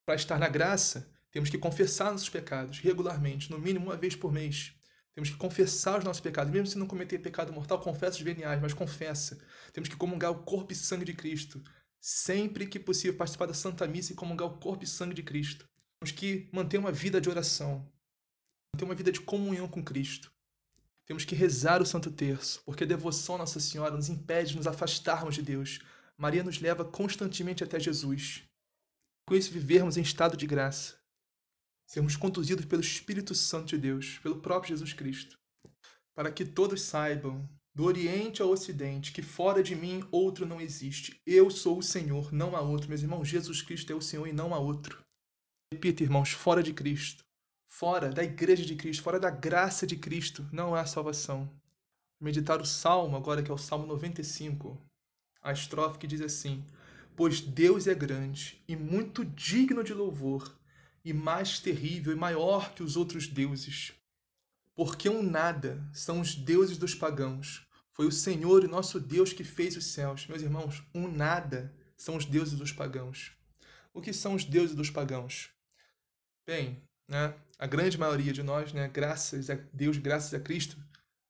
Para 0.05 0.15
estar 0.15 0.39
na 0.39 0.47
graça, 0.47 1.11
temos 1.31 1.49
que 1.49 1.57
confessar 1.57 2.13
nossos 2.13 2.29
pecados 2.29 2.79
regularmente, 2.79 3.51
no 3.51 3.59
mínimo 3.59 3.87
uma 3.87 3.97
vez 3.97 4.15
por 4.15 4.31
mês. 4.31 4.75
Temos 5.15 5.31
que 5.31 5.39
confessar 5.39 5.99
os 5.99 6.05
nossos 6.05 6.21
pecados. 6.21 6.53
Mesmo 6.53 6.67
se 6.67 6.77
não 6.77 6.87
cometer 6.87 7.19
pecado 7.19 7.51
mortal, 7.51 7.81
confessa 7.81 8.19
os 8.19 8.23
veniais, 8.23 8.61
mas 8.61 8.75
confessa. 8.75 9.43
Temos 9.73 9.89
que 9.89 9.97
comungar 9.97 10.33
o 10.33 10.43
corpo 10.43 10.71
e 10.71 10.77
sangue 10.77 11.07
de 11.07 11.15
Cristo 11.15 11.63
sempre 11.99 12.67
que 12.67 12.79
possível, 12.79 13.17
participar 13.17 13.47
da 13.47 13.55
Santa 13.55 13.87
Missa 13.87 14.13
e 14.13 14.17
comungar 14.17 14.49
o 14.49 14.59
corpo 14.59 14.85
e 14.85 14.87
sangue 14.87 15.15
de 15.15 15.23
Cristo. 15.23 15.67
Temos 15.99 16.13
que 16.13 16.51
manter 16.53 16.77
uma 16.77 16.93
vida 16.93 17.23
de 17.23 17.31
oração, 17.31 17.91
manter 18.75 18.85
uma 18.85 18.95
vida 18.95 19.11
de 19.11 19.21
comunhão 19.21 19.67
com 19.67 19.83
Cristo. 19.83 20.31
Temos 21.09 21.25
que 21.25 21.35
rezar 21.35 21.81
o 21.81 21.87
Santo 21.87 22.11
Terço, 22.11 22.63
porque 22.67 22.85
a 22.85 22.87
devoção 22.87 23.37
a 23.37 23.39
Nossa 23.39 23.59
Senhora 23.59 23.97
nos 23.97 24.11
impede 24.11 24.51
de 24.51 24.57
nos 24.59 24.67
afastarmos 24.67 25.35
de 25.35 25.43
Deus. 25.43 25.81
Maria 26.19 26.45
nos 26.45 26.61
leva 26.61 26.85
constantemente 26.85 27.65
até 27.65 27.81
Jesus. 27.81 28.43
Com 29.27 29.35
isso, 29.35 29.51
vivermos 29.51 29.97
em 29.97 30.03
estado 30.03 30.37
de 30.37 30.47
graça. 30.47 30.99
Sermos 31.89 32.15
conduzidos 32.15 32.67
pelo 32.67 32.83
Espírito 32.83 33.35
Santo 33.35 33.69
de 33.69 33.79
Deus, 33.79 34.19
pelo 34.19 34.43
próprio 34.43 34.77
Jesus 34.77 34.93
Cristo. 34.93 35.39
Para 36.15 36.31
que 36.31 36.45
todos 36.45 36.83
saibam 36.83 37.49
do 37.75 37.85
Oriente 37.85 38.43
ao 38.43 38.51
Ocidente, 38.51 39.11
que 39.11 39.23
fora 39.23 39.63
de 39.63 39.75
mim 39.75 40.07
outro 40.11 40.45
não 40.45 40.61
existe. 40.61 41.19
Eu 41.25 41.51
sou 41.51 41.79
o 41.79 41.83
Senhor, 41.83 42.31
não 42.35 42.55
há 42.55 42.61
outro. 42.61 42.89
Meus 42.89 43.01
irmãos, 43.01 43.29
Jesus 43.29 43.63
Cristo 43.63 43.91
é 43.93 43.97
o 43.97 44.03
Senhor 44.03 44.27
e 44.27 44.33
não 44.33 44.53
há 44.53 44.59
outro. 44.59 45.03
Repita, 45.73 46.03
irmãos, 46.03 46.33
fora 46.33 46.63
de 46.63 46.75
Cristo, 46.75 47.25
fora 47.69 48.11
da 48.11 48.25
igreja 48.25 48.65
de 48.65 48.75
Cristo, 48.75 49.03
fora 49.03 49.21
da 49.21 49.31
graça 49.31 49.87
de 49.87 49.97
Cristo, 49.97 50.49
não 50.53 50.75
há 50.75 50.85
salvação. 50.87 51.49
Meditar 52.21 52.61
o 52.61 52.67
Salmo, 52.67 53.17
agora 53.17 53.43
que 53.43 53.51
é 53.51 53.55
o 53.55 53.59
Salmo 53.59 53.87
95, 53.87 54.81
a 55.41 55.53
estrofe 55.53 55.99
que 55.99 56.07
diz 56.07 56.21
assim: 56.21 56.65
Pois 57.15 57.41
Deus 57.41 57.87
é 57.87 57.95
grande 57.95 58.63
e 58.67 58.75
muito 58.75 59.25
digno 59.25 59.85
de 59.85 59.95
louvor, 59.95 60.57
e 61.05 61.13
mais 61.13 61.61
terrível 61.61 62.13
e 62.13 62.17
maior 62.17 62.75
que 62.75 62.83
os 62.83 62.97
outros 62.97 63.29
deuses. 63.29 63.93
Porque 64.75 65.09
um 65.09 65.23
nada 65.23 65.89
são 65.93 66.21
os 66.21 66.35
deuses 66.35 66.79
dos 66.79 66.95
pagãos, 66.95 67.69
foi 67.99 68.07
o 68.07 68.13
Senhor 68.13 68.63
e 68.63 68.69
nosso 68.69 69.01
Deus 69.01 69.33
que 69.33 69.43
fez 69.43 69.77
os 69.77 69.87
céus. 69.87 70.25
Meus 70.29 70.41
irmãos, 70.41 70.85
um 70.95 71.09
nada 71.09 71.75
são 71.97 72.15
os 72.15 72.25
deuses 72.25 72.57
dos 72.57 72.71
pagãos. 72.71 73.33
O 73.93 74.01
que 74.01 74.13
são 74.13 74.35
os 74.35 74.45
deuses 74.45 74.77
dos 74.77 74.89
pagãos? 74.89 75.51
Bem, 76.47 76.81
né, 77.09 77.35
a 77.59 77.67
grande 77.67 77.99
maioria 77.99 78.33
de 78.33 78.43
nós, 78.43 78.73
né, 78.73 78.89
graças 78.89 79.51
a 79.51 79.55
Deus, 79.73 79.99
graças 79.99 80.33
a 80.33 80.41
Cristo, 80.41 80.77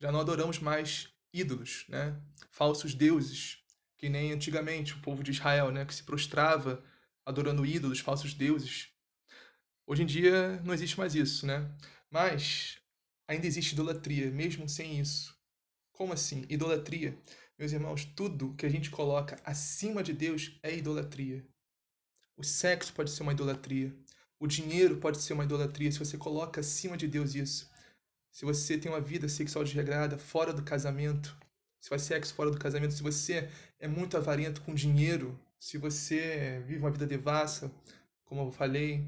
já 0.00 0.12
não 0.12 0.20
adoramos 0.20 0.58
mais 0.58 1.08
ídolos, 1.32 1.86
né, 1.88 2.20
falsos 2.50 2.94
deuses, 2.94 3.58
que 3.96 4.08
nem 4.08 4.32
antigamente 4.32 4.94
o 4.94 5.00
povo 5.00 5.22
de 5.22 5.30
Israel, 5.30 5.72
né, 5.72 5.84
que 5.84 5.94
se 5.94 6.02
prostrava 6.02 6.84
adorando 7.24 7.64
ídolos, 7.66 8.00
falsos 8.00 8.34
deuses. 8.34 8.88
Hoje 9.86 10.02
em 10.02 10.06
dia 10.06 10.60
não 10.62 10.74
existe 10.74 10.98
mais 10.98 11.14
isso, 11.14 11.46
né? 11.46 11.66
Mas 12.10 12.78
ainda 13.26 13.46
existe 13.46 13.72
idolatria, 13.72 14.30
mesmo 14.30 14.68
sem 14.68 15.00
isso. 15.00 15.34
Como 15.92 16.12
assim? 16.12 16.44
Idolatria. 16.48 17.18
Meus 17.58 17.72
irmãos, 17.72 18.04
tudo 18.04 18.54
que 18.54 18.64
a 18.64 18.68
gente 18.68 18.90
coloca 18.90 19.40
acima 19.44 20.02
de 20.02 20.12
Deus 20.12 20.58
é 20.62 20.76
idolatria. 20.76 21.44
O 22.36 22.44
sexo 22.44 22.92
pode 22.92 23.10
ser 23.10 23.22
uma 23.22 23.32
idolatria. 23.32 23.94
O 24.40 24.46
dinheiro 24.46 24.98
pode 24.98 25.20
ser 25.20 25.32
uma 25.32 25.44
idolatria 25.44 25.90
se 25.90 25.98
você 25.98 26.16
coloca 26.16 26.60
acima 26.60 26.96
de 26.96 27.08
Deus 27.08 27.34
isso. 27.34 27.70
Se 28.30 28.44
você 28.44 28.78
tem 28.78 28.90
uma 28.90 29.00
vida 29.00 29.28
sexual 29.28 29.64
desregrada 29.64 30.16
fora 30.18 30.52
do 30.52 30.62
casamento, 30.62 31.36
se 31.80 31.88
faz 31.88 32.02
sexo 32.02 32.34
fora 32.34 32.50
do 32.50 32.58
casamento, 32.58 32.94
se 32.94 33.02
você 33.02 33.48
é 33.78 33.88
muito 33.88 34.16
avarento 34.16 34.60
com 34.62 34.74
dinheiro, 34.74 35.38
se 35.58 35.78
você 35.78 36.62
vive 36.66 36.80
uma 36.80 36.90
vida 36.90 37.06
devassa, 37.06 37.70
como 38.24 38.42
eu 38.42 38.52
falei, 38.52 39.04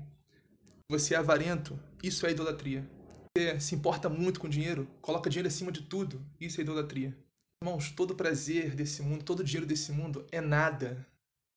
você 0.89 1.15
é 1.15 1.19
avarento, 1.19 1.79
isso 2.03 2.27
é 2.27 2.31
idolatria 2.33 2.89
você 3.37 3.61
se 3.61 3.75
importa 3.77 4.09
muito 4.09 4.41
com 4.41 4.49
dinheiro, 4.49 4.89
coloca 5.01 5.31
dinheiro 5.31 5.47
acima 5.47 5.71
de 5.71 5.83
tudo, 5.83 6.25
isso 6.41 6.61
é 6.61 6.65
idolatria. 6.65 7.17
Irmãos, 7.63 7.93
todo 7.93 8.17
prazer 8.17 8.75
desse 8.75 9.03
mundo, 9.03 9.25
todo 9.25 9.45
dinheiro 9.45 9.67
desse 9.67 9.93
mundo 9.93 10.27
é 10.33 10.41
nada 10.41 11.07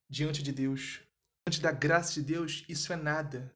diante 0.08 0.44
de 0.44 0.51
Deus. 0.51 1.01
Diante 1.48 1.62
da 1.62 1.72
graça 1.72 2.13
de 2.13 2.22
Deus, 2.22 2.63
isso 2.70 2.94
é 2.94 2.96
nada. 2.96 3.51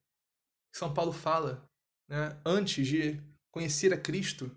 São 0.78 0.94
Paulo 0.94 1.12
fala, 1.12 1.68
né? 2.08 2.40
antes 2.46 2.86
de 2.88 3.20
conhecer 3.52 3.92
a 3.94 3.98
Cristo, 3.98 4.56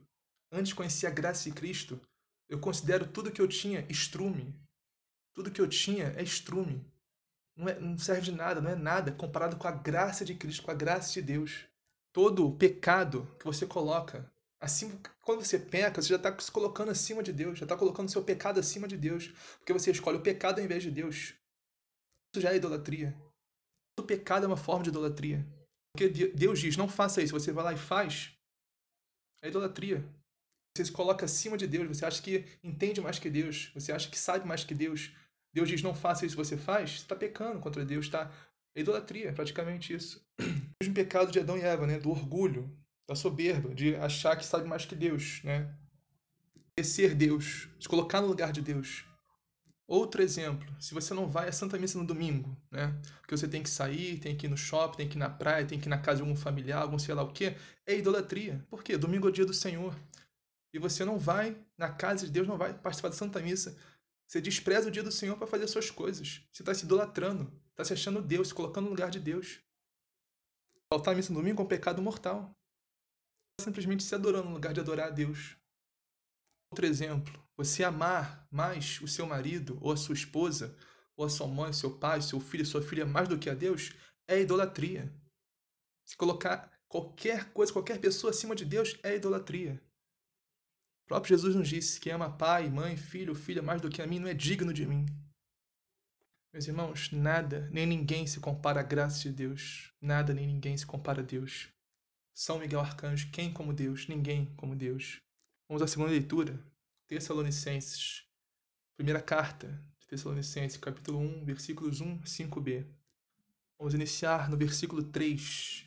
antes 0.52 0.68
de 0.68 0.74
conhecer 0.74 1.06
a 1.06 1.10
graça 1.10 1.48
de 1.48 1.54
Cristo, 1.54 2.00
eu 2.48 2.60
considero 2.60 3.06
tudo 3.06 3.32
que 3.32 3.40
eu 3.40 3.48
tinha 3.48 3.86
estrume. 3.88 4.54
Tudo 5.34 5.50
que 5.50 5.60
eu 5.60 5.68
tinha 5.68 6.12
é 6.16 6.22
estrume. 6.22 6.84
Não, 7.56 7.68
é, 7.68 7.80
não 7.80 7.96
serve 7.98 8.22
de 8.22 8.32
nada, 8.32 8.60
não 8.60 8.70
é 8.70 8.76
nada 8.76 9.12
comparado 9.12 9.56
com 9.56 9.66
a 9.66 9.72
graça 9.72 10.24
de 10.24 10.34
Cristo, 10.34 10.62
com 10.62 10.70
a 10.70 10.74
graça 10.74 11.12
de 11.12 11.22
Deus 11.22 11.66
todo 12.12 12.52
pecado 12.56 13.26
que 13.38 13.44
você 13.44 13.66
coloca 13.66 14.30
acima, 14.60 15.00
quando 15.22 15.44
você 15.44 15.58
peca, 15.58 16.02
você 16.02 16.08
já 16.08 16.16
está 16.16 16.36
se 16.38 16.50
colocando 16.50 16.90
acima 16.90 17.22
de 17.22 17.32
Deus, 17.32 17.58
já 17.58 17.64
está 17.64 17.76
colocando 17.76 18.10
seu 18.10 18.22
pecado 18.22 18.58
acima 18.60 18.86
de 18.86 18.96
Deus, 18.96 19.28
porque 19.58 19.72
você 19.72 19.90
escolhe 19.90 20.18
o 20.18 20.22
pecado 20.22 20.58
ao 20.58 20.64
invés 20.64 20.82
de 20.82 20.90
Deus. 20.90 21.34
Isso 22.34 22.42
já 22.42 22.52
é 22.52 22.56
idolatria. 22.56 23.16
Todo 23.96 24.06
pecado 24.06 24.44
é 24.44 24.46
uma 24.46 24.56
forma 24.56 24.82
de 24.82 24.90
idolatria. 24.90 25.46
Porque 25.92 26.08
Deus 26.08 26.60
diz, 26.60 26.76
não 26.76 26.88
faça 26.88 27.22
isso, 27.22 27.32
você 27.32 27.52
vai 27.52 27.64
lá 27.64 27.72
e 27.72 27.78
faz. 27.78 28.32
É 29.42 29.48
idolatria. 29.48 30.04
Você 30.76 30.84
se 30.84 30.92
coloca 30.92 31.24
acima 31.24 31.56
de 31.56 31.66
Deus, 31.66 31.88
você 31.88 32.04
acha 32.04 32.22
que 32.22 32.44
entende 32.62 33.00
mais 33.00 33.18
que 33.18 33.28
Deus, 33.28 33.70
você 33.74 33.90
acha 33.92 34.08
que 34.08 34.18
sabe 34.18 34.46
mais 34.46 34.64
que 34.64 34.74
Deus. 34.74 35.12
Deus 35.52 35.68
diz 35.68 35.82
não 35.82 35.94
faça 35.94 36.24
isso, 36.24 36.36
você 36.36 36.56
faz, 36.56 36.90
você 36.90 36.96
está 36.98 37.16
pecando 37.16 37.58
contra 37.58 37.84
Deus, 37.84 38.08
tá? 38.08 38.30
É 38.74 38.80
idolatria, 38.80 39.32
praticamente 39.32 39.92
isso. 39.92 40.24
O 40.40 40.84
mesmo 40.84 40.94
pecado 40.94 41.32
de 41.32 41.40
Adão 41.40 41.58
e 41.58 41.62
Eva, 41.62 41.86
né? 41.86 41.98
Do 41.98 42.10
orgulho, 42.10 42.70
da 43.08 43.16
soberba, 43.16 43.74
de 43.74 43.96
achar 43.96 44.36
que 44.36 44.46
sabe 44.46 44.68
mais 44.68 44.86
que 44.86 44.94
Deus, 44.94 45.42
né? 45.42 45.74
De 46.78 46.84
ser 46.84 47.14
Deus, 47.14 47.68
se 47.80 47.88
colocar 47.88 48.20
no 48.20 48.28
lugar 48.28 48.52
de 48.52 48.62
Deus. 48.62 49.04
Outro 49.90 50.22
exemplo, 50.22 50.72
se 50.78 50.94
você 50.94 51.12
não 51.12 51.28
vai 51.28 51.48
à 51.48 51.52
Santa 51.52 51.76
Missa 51.76 51.98
no 51.98 52.06
domingo, 52.06 52.56
né? 52.70 52.96
Porque 53.18 53.36
você 53.36 53.48
tem 53.48 53.60
que 53.60 53.68
sair, 53.68 54.20
tem 54.20 54.36
que 54.36 54.46
ir 54.46 54.48
no 54.48 54.56
shopping, 54.56 54.98
tem 54.98 55.08
que 55.08 55.16
ir 55.16 55.18
na 55.18 55.28
praia, 55.28 55.66
tem 55.66 55.80
que 55.80 55.88
ir 55.88 55.90
na 55.90 55.98
casa 55.98 56.18
de 56.18 56.22
algum 56.22 56.36
familiar, 56.36 56.80
algum 56.80 56.96
sei 56.96 57.12
lá 57.12 57.24
o 57.24 57.32
quê, 57.32 57.56
é 57.84 57.98
idolatria. 57.98 58.64
Por 58.70 58.84
quê? 58.84 58.96
Domingo 58.96 59.26
é 59.26 59.30
o 59.30 59.32
dia 59.32 59.44
do 59.44 59.52
Senhor. 59.52 59.98
E 60.72 60.78
você 60.78 61.04
não 61.04 61.18
vai 61.18 61.60
na 61.76 61.90
casa 61.90 62.24
de 62.24 62.30
Deus, 62.30 62.46
não 62.46 62.56
vai 62.56 62.72
participar 62.72 63.08
da 63.08 63.16
Santa 63.16 63.40
Missa. 63.40 63.76
Você 64.28 64.40
despreza 64.40 64.86
o 64.86 64.92
dia 64.92 65.02
do 65.02 65.10
Senhor 65.10 65.36
para 65.36 65.48
fazer 65.48 65.66
suas 65.66 65.90
coisas. 65.90 66.40
Você 66.52 66.62
está 66.62 66.72
se 66.72 66.84
idolatrando, 66.84 67.52
está 67.70 67.84
se 67.84 67.92
achando 67.92 68.22
Deus, 68.22 68.46
se 68.46 68.54
colocando 68.54 68.84
no 68.84 68.90
lugar 68.90 69.10
de 69.10 69.18
Deus. 69.18 69.58
Faltar 70.88 71.14
a 71.14 71.16
missa 71.16 71.32
no 71.32 71.40
domingo 71.40 71.62
é 71.62 71.64
um 71.64 71.68
pecado 71.68 72.00
mortal. 72.00 72.56
Simplesmente 73.60 74.04
se 74.04 74.14
adorando 74.14 74.50
no 74.50 74.54
lugar 74.54 74.72
de 74.72 74.78
adorar 74.78 75.08
a 75.08 75.10
Deus. 75.10 75.56
Outro 76.72 76.86
exemplo, 76.86 77.44
você 77.56 77.82
amar 77.82 78.46
mais 78.50 79.00
o 79.00 79.08
seu 79.08 79.26
marido, 79.26 79.76
ou 79.80 79.90
a 79.90 79.96
sua 79.96 80.14
esposa, 80.14 80.76
ou 81.16 81.24
a 81.24 81.28
sua 81.28 81.48
mãe, 81.48 81.72
seu 81.72 81.98
pai, 81.98 82.22
seu 82.22 82.38
filho, 82.38 82.64
sua 82.64 82.80
filha 82.80 83.04
mais 83.04 83.28
do 83.28 83.38
que 83.38 83.50
a 83.50 83.54
Deus, 83.54 83.92
é 84.28 84.40
idolatria. 84.40 85.12
Se 86.06 86.16
colocar 86.16 86.70
qualquer 86.88 87.52
coisa, 87.52 87.72
qualquer 87.72 88.00
pessoa 88.00 88.30
acima 88.30 88.54
de 88.54 88.64
Deus 88.64 88.96
é 89.02 89.16
idolatria. 89.16 89.82
O 91.04 91.08
próprio 91.08 91.36
Jesus 91.36 91.56
nos 91.56 91.68
disse: 91.68 91.98
quem 91.98 92.12
ama 92.12 92.36
pai, 92.36 92.70
mãe, 92.70 92.96
filho, 92.96 93.34
filha 93.34 93.62
mais 93.62 93.82
do 93.82 93.90
que 93.90 94.00
a 94.00 94.06
mim 94.06 94.20
não 94.20 94.28
é 94.28 94.34
digno 94.34 94.72
de 94.72 94.86
mim. 94.86 95.06
Meus 96.52 96.66
irmãos, 96.66 97.10
nada 97.10 97.68
nem 97.70 97.86
ninguém 97.86 98.26
se 98.26 98.40
compara 98.40 98.80
à 98.80 98.82
graça 98.84 99.20
de 99.20 99.32
Deus. 99.32 99.92
Nada 100.00 100.32
nem 100.32 100.46
ninguém 100.46 100.76
se 100.76 100.86
compara 100.86 101.20
a 101.20 101.24
Deus. 101.24 101.68
São 102.32 102.58
Miguel 102.58 102.80
Arcanjo, 102.80 103.30
quem 103.30 103.52
como 103.52 103.72
Deus? 103.72 104.08
Ninguém 104.08 104.54
como 104.56 104.74
Deus. 104.74 105.20
Vamos 105.70 105.82
à 105.82 105.86
segunda 105.86 106.10
leitura. 106.10 106.58
Tessalonicenses. 107.06 108.24
Primeira 108.96 109.22
carta 109.22 109.80
de 110.00 110.08
Tessalonicenses, 110.08 110.76
capítulo 110.76 111.20
1, 111.20 111.44
versículos 111.44 112.00
1, 112.00 112.22
5b. 112.22 112.84
Vamos 113.78 113.94
iniciar 113.94 114.50
no 114.50 114.56
versículo 114.56 115.00
3, 115.00 115.84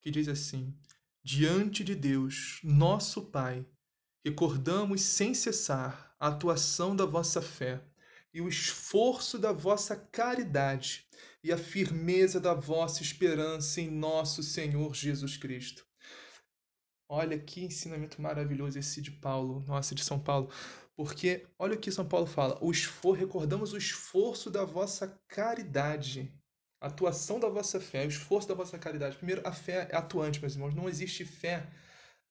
que 0.00 0.12
diz 0.12 0.28
assim: 0.28 0.72
Diante 1.24 1.82
de 1.82 1.96
Deus, 1.96 2.60
nosso 2.62 3.22
Pai, 3.22 3.66
recordamos 4.24 5.02
sem 5.02 5.34
cessar 5.34 6.14
a 6.20 6.28
atuação 6.28 6.94
da 6.94 7.04
vossa 7.04 7.42
fé 7.42 7.82
e 8.32 8.40
o 8.40 8.48
esforço 8.48 9.40
da 9.40 9.50
vossa 9.50 9.96
caridade 9.96 11.04
e 11.42 11.50
a 11.50 11.58
firmeza 11.58 12.38
da 12.38 12.54
vossa 12.54 13.02
esperança 13.02 13.80
em 13.80 13.90
nosso 13.90 14.40
Senhor 14.40 14.94
Jesus 14.94 15.36
Cristo 15.36 15.89
Olha 17.12 17.36
que 17.36 17.64
ensinamento 17.64 18.22
maravilhoso 18.22 18.78
esse 18.78 19.02
de 19.02 19.10
Paulo, 19.10 19.64
nossa, 19.66 19.96
de 19.96 20.04
São 20.04 20.16
Paulo. 20.16 20.48
Porque 20.94 21.44
olha 21.58 21.74
o 21.74 21.78
que 21.78 21.90
São 21.90 22.06
Paulo 22.06 22.24
fala: 22.24 22.56
o 22.62 22.70
esfor, 22.70 23.16
recordamos 23.16 23.72
o 23.72 23.76
esforço 23.76 24.48
da 24.48 24.64
vossa 24.64 25.08
caridade, 25.26 26.32
a 26.80 26.86
atuação 26.86 27.40
da 27.40 27.48
vossa 27.48 27.80
fé, 27.80 28.06
o 28.06 28.08
esforço 28.08 28.46
da 28.46 28.54
vossa 28.54 28.78
caridade. 28.78 29.16
Primeiro, 29.16 29.42
a 29.44 29.50
fé 29.50 29.88
é 29.90 29.96
atuante, 29.96 30.40
meus 30.40 30.54
irmãos. 30.54 30.72
Não 30.72 30.88
existe 30.88 31.24
fé 31.24 31.66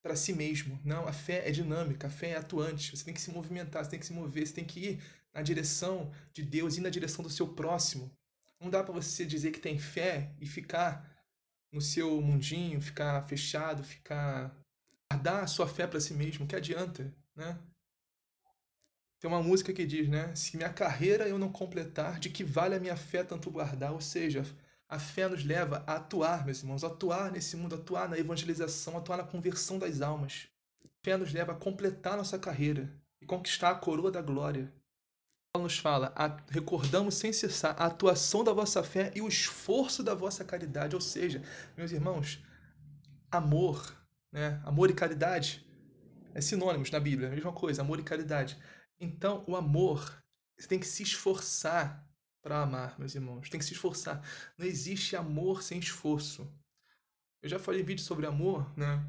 para 0.01 0.15
si 0.15 0.31
mesmo. 0.31 0.79
Não, 0.85 1.05
a 1.05 1.11
fé 1.11 1.45
é 1.45 1.51
dinâmica, 1.51 2.07
a 2.07 2.09
fé 2.09 2.29
é 2.29 2.37
atuante. 2.37 2.95
Você 2.95 3.03
tem 3.03 3.13
que 3.13 3.19
se 3.19 3.31
movimentar, 3.31 3.83
você 3.83 3.91
tem 3.91 3.99
que 3.99 4.05
se 4.05 4.13
mover, 4.13 4.47
você 4.47 4.53
tem 4.53 4.63
que 4.63 4.79
ir 4.79 5.03
na 5.33 5.41
direção 5.41 6.09
de 6.31 6.41
Deus 6.41 6.77
e 6.77 6.81
na 6.81 6.89
direção 6.89 7.21
do 7.21 7.29
seu 7.29 7.49
próximo. 7.49 8.09
Não 8.61 8.69
dá 8.69 8.81
para 8.81 8.93
você 8.93 9.25
dizer 9.25 9.51
que 9.51 9.59
tem 9.59 9.77
fé 9.77 10.33
e 10.39 10.45
ficar 10.45 11.05
no 11.69 11.81
seu 11.81 12.21
mundinho, 12.21 12.81
ficar 12.81 13.27
fechado, 13.27 13.83
ficar 13.83 14.55
guardar 15.11 15.43
a 15.43 15.47
sua 15.47 15.67
fé 15.67 15.87
para 15.87 15.99
si 15.99 16.13
mesmo, 16.13 16.45
que 16.45 16.55
adianta, 16.55 17.13
né? 17.35 17.57
Tem 19.19 19.29
uma 19.29 19.43
música 19.43 19.73
que 19.73 19.85
diz, 19.85 20.07
né? 20.07 20.33
Se 20.35 20.55
minha 20.55 20.71
carreira 20.71 21.27
eu 21.27 21.37
não 21.37 21.51
completar, 21.51 22.19
de 22.19 22.29
que 22.29 22.43
vale 22.43 22.75
a 22.75 22.79
minha 22.79 22.95
fé 22.95 23.23
tanto 23.23 23.51
guardar? 23.51 23.91
Ou 23.91 23.99
seja, 23.99 24.45
a 24.87 24.97
fé 24.97 25.27
nos 25.27 25.43
leva 25.43 25.83
a 25.85 25.95
atuar, 25.95 26.45
meus 26.45 26.61
irmãos, 26.61 26.83
atuar 26.83 27.31
nesse 27.31 27.57
mundo, 27.57 27.75
atuar 27.75 28.07
na 28.07 28.17
evangelização, 28.17 28.97
atuar 28.97 29.17
na 29.17 29.23
conversão 29.23 29.77
das 29.77 29.99
almas. 29.99 30.47
A 30.85 30.87
fé 31.03 31.17
nos 31.17 31.33
leva 31.33 31.51
a 31.51 31.55
completar 31.55 32.15
nossa 32.15 32.39
carreira 32.39 32.89
e 33.21 33.25
conquistar 33.25 33.71
a 33.71 33.75
coroa 33.75 34.09
da 34.09 34.21
glória. 34.21 34.71
Paulo 35.51 35.67
nos 35.67 35.79
fala, 35.79 36.13
recordamos 36.47 37.15
sem 37.15 37.33
cessar 37.33 37.75
a 37.77 37.87
atuação 37.87 38.43
da 38.43 38.53
vossa 38.53 38.83
fé 38.83 39.11
e 39.15 39.21
o 39.21 39.27
esforço 39.27 40.01
da 40.01 40.13
vossa 40.13 40.45
caridade. 40.45 40.95
Ou 40.95 41.01
seja, 41.01 41.43
meus 41.75 41.91
irmãos, 41.91 42.41
amor, 43.31 43.99
né? 44.31 44.61
Amor 44.65 44.89
e 44.89 44.93
caridade 44.93 45.65
é 46.33 46.41
sinônimos 46.41 46.91
na 46.91 46.99
Bíblia, 46.99 47.27
a 47.27 47.31
mesma 47.31 47.51
coisa, 47.51 47.81
amor 47.81 47.99
e 47.99 48.03
caridade. 48.03 48.57
Então, 48.99 49.43
o 49.47 49.55
amor, 49.55 50.23
você 50.57 50.67
tem 50.67 50.79
que 50.79 50.85
se 50.85 51.03
esforçar 51.03 52.07
para 52.41 52.61
amar, 52.61 52.97
meus 52.99 53.15
irmãos. 53.15 53.49
Tem 53.49 53.59
que 53.59 53.65
se 53.65 53.73
esforçar. 53.73 54.23
Não 54.57 54.65
existe 54.65 55.15
amor 55.15 55.63
sem 55.63 55.79
esforço. 55.79 56.51
Eu 57.41 57.49
já 57.49 57.59
falei 57.59 57.83
vídeo 57.83 58.03
sobre 58.03 58.25
amor, 58.25 58.71
né? 58.77 59.05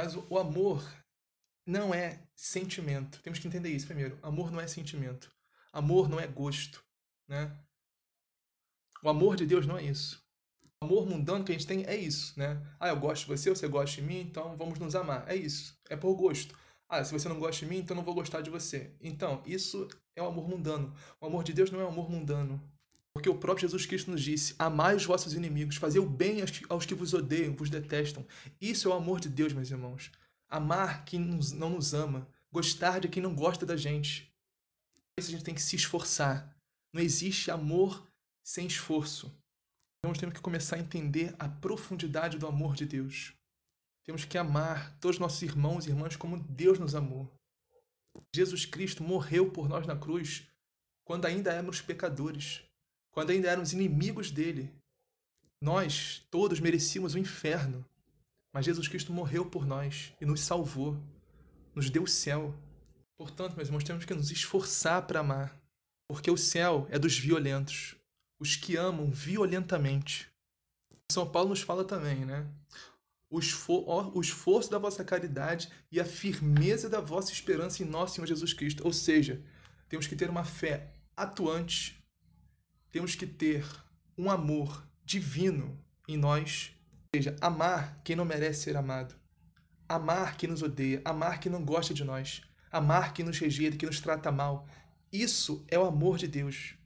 Mas 0.00 0.14
o 0.14 0.38
amor 0.38 0.84
não 1.66 1.94
é 1.94 2.26
sentimento. 2.34 3.20
Temos 3.22 3.38
que 3.38 3.48
entender 3.48 3.70
isso 3.70 3.86
primeiro. 3.86 4.18
Amor 4.22 4.50
não 4.50 4.60
é 4.60 4.66
sentimento. 4.66 5.32
Amor 5.72 6.08
não 6.08 6.20
é 6.20 6.26
gosto, 6.26 6.84
né? 7.28 7.58
O 9.02 9.08
amor 9.08 9.36
de 9.36 9.46
Deus 9.46 9.66
não 9.66 9.76
é 9.76 9.82
isso 9.82 10.23
amor 10.84 11.06
mundano 11.06 11.44
que 11.44 11.52
a 11.52 11.54
gente 11.54 11.66
tem 11.66 11.84
é 11.86 11.96
isso, 11.96 12.38
né? 12.38 12.60
Ah, 12.78 12.88
eu 12.88 12.96
gosto 13.00 13.22
de 13.22 13.28
você, 13.28 13.50
você 13.50 13.66
gosta 13.66 14.00
de 14.00 14.02
mim, 14.06 14.20
então 14.20 14.56
vamos 14.56 14.78
nos 14.78 14.94
amar. 14.94 15.24
É 15.28 15.34
isso. 15.34 15.76
É 15.88 15.96
por 15.96 16.14
gosto. 16.14 16.56
Ah, 16.88 17.02
se 17.02 17.12
você 17.12 17.28
não 17.28 17.38
gosta 17.38 17.64
de 17.64 17.70
mim, 17.70 17.78
então 17.78 17.96
não 17.96 18.04
vou 18.04 18.14
gostar 18.14 18.40
de 18.40 18.50
você. 18.50 18.92
Então, 19.00 19.42
isso 19.46 19.88
é 20.14 20.22
o 20.22 20.26
amor 20.26 20.48
mundano. 20.48 20.94
O 21.20 21.26
amor 21.26 21.42
de 21.42 21.52
Deus 21.52 21.70
não 21.70 21.80
é 21.80 21.86
amor 21.86 22.10
mundano. 22.10 22.62
Porque 23.12 23.28
o 23.28 23.38
próprio 23.38 23.62
Jesus 23.68 23.86
Cristo 23.86 24.10
nos 24.10 24.22
disse: 24.22 24.54
Amai 24.58 24.94
os 24.94 25.04
vossos 25.04 25.34
inimigos, 25.34 25.76
fazei 25.76 26.00
o 26.00 26.08
bem 26.08 26.38
aos 26.68 26.84
que 26.84 26.94
vos 26.94 27.14
odeiam, 27.14 27.54
vos 27.54 27.70
detestam. 27.70 28.26
Isso 28.60 28.88
é 28.88 28.90
o 28.90 28.94
amor 28.94 29.20
de 29.20 29.28
Deus, 29.28 29.52
meus 29.52 29.70
irmãos. 29.70 30.10
Amar 30.48 31.04
quem 31.04 31.20
não 31.20 31.70
nos 31.70 31.94
ama, 31.94 32.28
gostar 32.52 33.00
de 33.00 33.08
quem 33.08 33.22
não 33.22 33.34
gosta 33.34 33.64
da 33.64 33.76
gente. 33.76 34.32
Isso 35.18 35.28
a 35.28 35.32
gente 35.32 35.44
tem 35.44 35.54
que 35.54 35.62
se 35.62 35.76
esforçar. 35.76 36.54
Não 36.92 37.00
existe 37.00 37.50
amor 37.50 38.06
sem 38.42 38.66
esforço. 38.66 39.32
Nós 40.04 40.18
temos 40.18 40.34
que 40.34 40.42
começar 40.42 40.76
a 40.76 40.80
entender 40.80 41.34
a 41.38 41.48
profundidade 41.48 42.36
do 42.36 42.46
amor 42.46 42.76
de 42.76 42.84
Deus. 42.84 43.32
Temos 44.04 44.26
que 44.26 44.36
amar 44.36 44.94
todos 44.98 45.16
os 45.16 45.20
nossos 45.20 45.40
irmãos 45.40 45.86
e 45.86 45.88
irmãs 45.88 46.14
como 46.14 46.38
Deus 46.38 46.78
nos 46.78 46.94
amou. 46.94 47.34
Jesus 48.36 48.66
Cristo 48.66 49.02
morreu 49.02 49.50
por 49.50 49.66
nós 49.66 49.86
na 49.86 49.96
cruz 49.96 50.46
quando 51.04 51.24
ainda 51.24 51.50
éramos 51.50 51.80
pecadores, 51.80 52.62
quando 53.12 53.30
ainda 53.30 53.48
éramos 53.48 53.72
inimigos 53.72 54.30
dele. 54.30 54.70
Nós 55.58 56.22
todos 56.30 56.60
merecíamos 56.60 57.14
o 57.14 57.18
inferno, 57.18 57.82
mas 58.52 58.66
Jesus 58.66 58.86
Cristo 58.86 59.10
morreu 59.10 59.46
por 59.46 59.64
nós 59.64 60.12
e 60.20 60.26
nos 60.26 60.40
salvou, 60.40 61.02
nos 61.74 61.88
deu 61.88 62.02
o 62.02 62.08
céu. 62.08 62.54
Portanto, 63.16 63.56
meus 63.56 63.68
irmãos, 63.68 63.84
temos 63.84 64.04
que 64.04 64.12
nos 64.12 64.30
esforçar 64.30 65.06
para 65.06 65.20
amar, 65.20 65.58
porque 66.06 66.30
o 66.30 66.36
céu 66.36 66.86
é 66.90 66.98
dos 66.98 67.18
violentos, 67.18 67.96
os 68.38 68.56
que 68.56 68.76
amam 68.76 69.10
violentamente. 69.10 70.30
São 71.10 71.30
Paulo 71.30 71.50
nos 71.50 71.62
fala 71.62 71.84
também, 71.84 72.24
né? 72.24 72.46
O, 73.30 73.38
esfor 73.38 74.16
o 74.16 74.20
esforço 74.20 74.70
da 74.70 74.78
vossa 74.78 75.04
caridade 75.04 75.68
e 75.90 76.00
a 76.00 76.04
firmeza 76.04 76.88
da 76.88 77.00
vossa 77.00 77.32
esperança 77.32 77.82
em 77.82 77.86
nosso 77.86 78.14
Senhor 78.14 78.26
Jesus 78.26 78.52
Cristo. 78.52 78.84
Ou 78.84 78.92
seja, 78.92 79.42
temos 79.88 80.06
que 80.06 80.16
ter 80.16 80.30
uma 80.30 80.44
fé 80.44 80.92
atuante, 81.16 82.02
temos 82.90 83.14
que 83.14 83.26
ter 83.26 83.66
um 84.16 84.30
amor 84.30 84.86
divino 85.04 85.78
em 86.08 86.16
nós, 86.16 86.72
ou 87.12 87.18
seja, 87.20 87.36
amar 87.40 88.00
quem 88.04 88.16
não 88.16 88.24
merece 88.24 88.62
ser 88.62 88.76
amado, 88.76 89.14
amar 89.88 90.36
quem 90.36 90.48
nos 90.48 90.62
odeia, 90.62 91.02
amar 91.04 91.40
quem 91.40 91.50
não 91.50 91.64
gosta 91.64 91.92
de 91.92 92.04
nós, 92.04 92.42
amar 92.70 93.12
quem 93.12 93.24
nos 93.24 93.38
rejeita, 93.38 93.76
quem 93.76 93.88
nos 93.88 94.00
trata 94.00 94.30
mal. 94.30 94.66
Isso 95.12 95.64
é 95.68 95.78
o 95.78 95.86
amor 95.86 96.18
de 96.18 96.26
Deus 96.26 96.76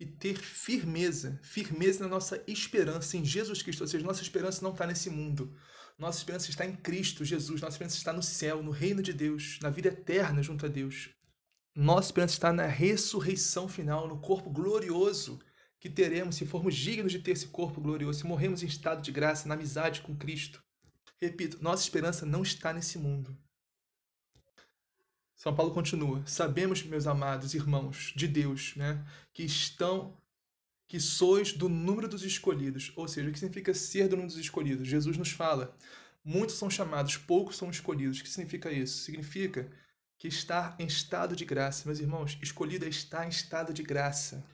e 0.00 0.06
ter 0.06 0.36
firmeza, 0.36 1.38
firmeza 1.42 2.00
na 2.00 2.08
nossa 2.08 2.42
esperança 2.46 3.16
em 3.16 3.24
Jesus 3.24 3.62
Cristo. 3.62 3.80
Ou 3.82 3.88
seja, 3.88 4.06
nossa 4.06 4.22
esperança 4.22 4.62
não 4.62 4.72
está 4.72 4.86
nesse 4.86 5.10
mundo. 5.10 5.54
Nossa 5.98 6.18
esperança 6.18 6.48
está 6.50 6.64
em 6.64 6.76
Cristo 6.76 7.24
Jesus. 7.24 7.60
Nossa 7.60 7.74
esperança 7.74 7.96
está 7.96 8.12
no 8.12 8.22
céu, 8.22 8.62
no 8.62 8.70
reino 8.70 9.02
de 9.02 9.12
Deus, 9.12 9.58
na 9.60 9.70
vida 9.70 9.88
eterna 9.88 10.42
junto 10.42 10.66
a 10.66 10.68
Deus. 10.68 11.10
Nossa 11.74 12.08
esperança 12.08 12.34
está 12.34 12.52
na 12.52 12.66
ressurreição 12.66 13.68
final, 13.68 14.08
no 14.08 14.20
corpo 14.20 14.50
glorioso 14.50 15.40
que 15.80 15.88
teremos 15.88 16.36
se 16.36 16.44
formos 16.44 16.74
dignos 16.74 17.12
de 17.12 17.20
ter 17.20 17.32
esse 17.32 17.48
corpo 17.48 17.80
glorioso, 17.80 18.20
se 18.20 18.26
morremos 18.26 18.62
em 18.62 18.66
estado 18.66 19.00
de 19.00 19.12
graça, 19.12 19.46
na 19.46 19.54
amizade 19.54 20.00
com 20.00 20.16
Cristo. 20.16 20.62
Repito, 21.20 21.62
nossa 21.62 21.82
esperança 21.82 22.26
não 22.26 22.42
está 22.42 22.72
nesse 22.72 22.98
mundo. 22.98 23.36
São 25.38 25.54
Paulo 25.54 25.72
continua: 25.72 26.20
Sabemos, 26.26 26.82
meus 26.82 27.06
amados 27.06 27.54
irmãos 27.54 28.12
de 28.16 28.26
Deus, 28.26 28.74
né, 28.74 29.06
que 29.32 29.44
estão 29.44 30.20
que 30.88 30.98
sois 30.98 31.52
do 31.52 31.68
número 31.68 32.08
dos 32.08 32.24
escolhidos. 32.24 32.92
Ou 32.96 33.06
seja, 33.06 33.28
o 33.28 33.32
que 33.32 33.38
significa 33.38 33.72
ser 33.72 34.08
do 34.08 34.16
número 34.16 34.32
dos 34.32 34.40
escolhidos? 34.40 34.88
Jesus 34.88 35.16
nos 35.16 35.30
fala: 35.30 35.76
muitos 36.24 36.56
são 36.56 36.68
chamados, 36.68 37.16
poucos 37.16 37.56
são 37.56 37.70
escolhidos. 37.70 38.18
O 38.18 38.22
que 38.24 38.28
significa 38.28 38.72
isso? 38.72 39.04
Significa 39.04 39.70
que 40.18 40.26
está 40.26 40.74
em 40.76 40.86
estado 40.86 41.36
de 41.36 41.44
graça. 41.44 41.84
Meus 41.86 42.00
irmãos, 42.00 42.36
escolhido 42.42 42.84
é 42.84 42.88
estar 42.88 43.24
em 43.24 43.28
estado 43.28 43.72
de 43.72 43.84
graça. 43.84 44.44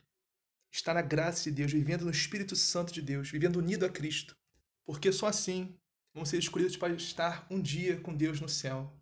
Está 0.71 0.93
na 0.93 1.01
graça 1.01 1.45
de 1.45 1.51
Deus, 1.51 1.71
vivendo 1.71 2.05
no 2.05 2.11
Espírito 2.11 2.55
Santo 2.55 2.93
de 2.93 3.01
Deus, 3.01 3.31
vivendo 3.31 3.55
unido 3.55 3.85
a 3.85 3.89
Cristo. 3.89 4.37
Porque 4.85 5.11
só 5.11 5.25
assim 5.27 5.75
vão 6.13 6.25
ser 6.25 6.37
escolhidos 6.37 6.77
para 6.77 6.93
estar 6.93 7.47
um 7.49 7.59
dia 7.59 7.99
com 8.01 8.13
Deus 8.13 8.39
no 8.39 8.47
céu 8.47 8.93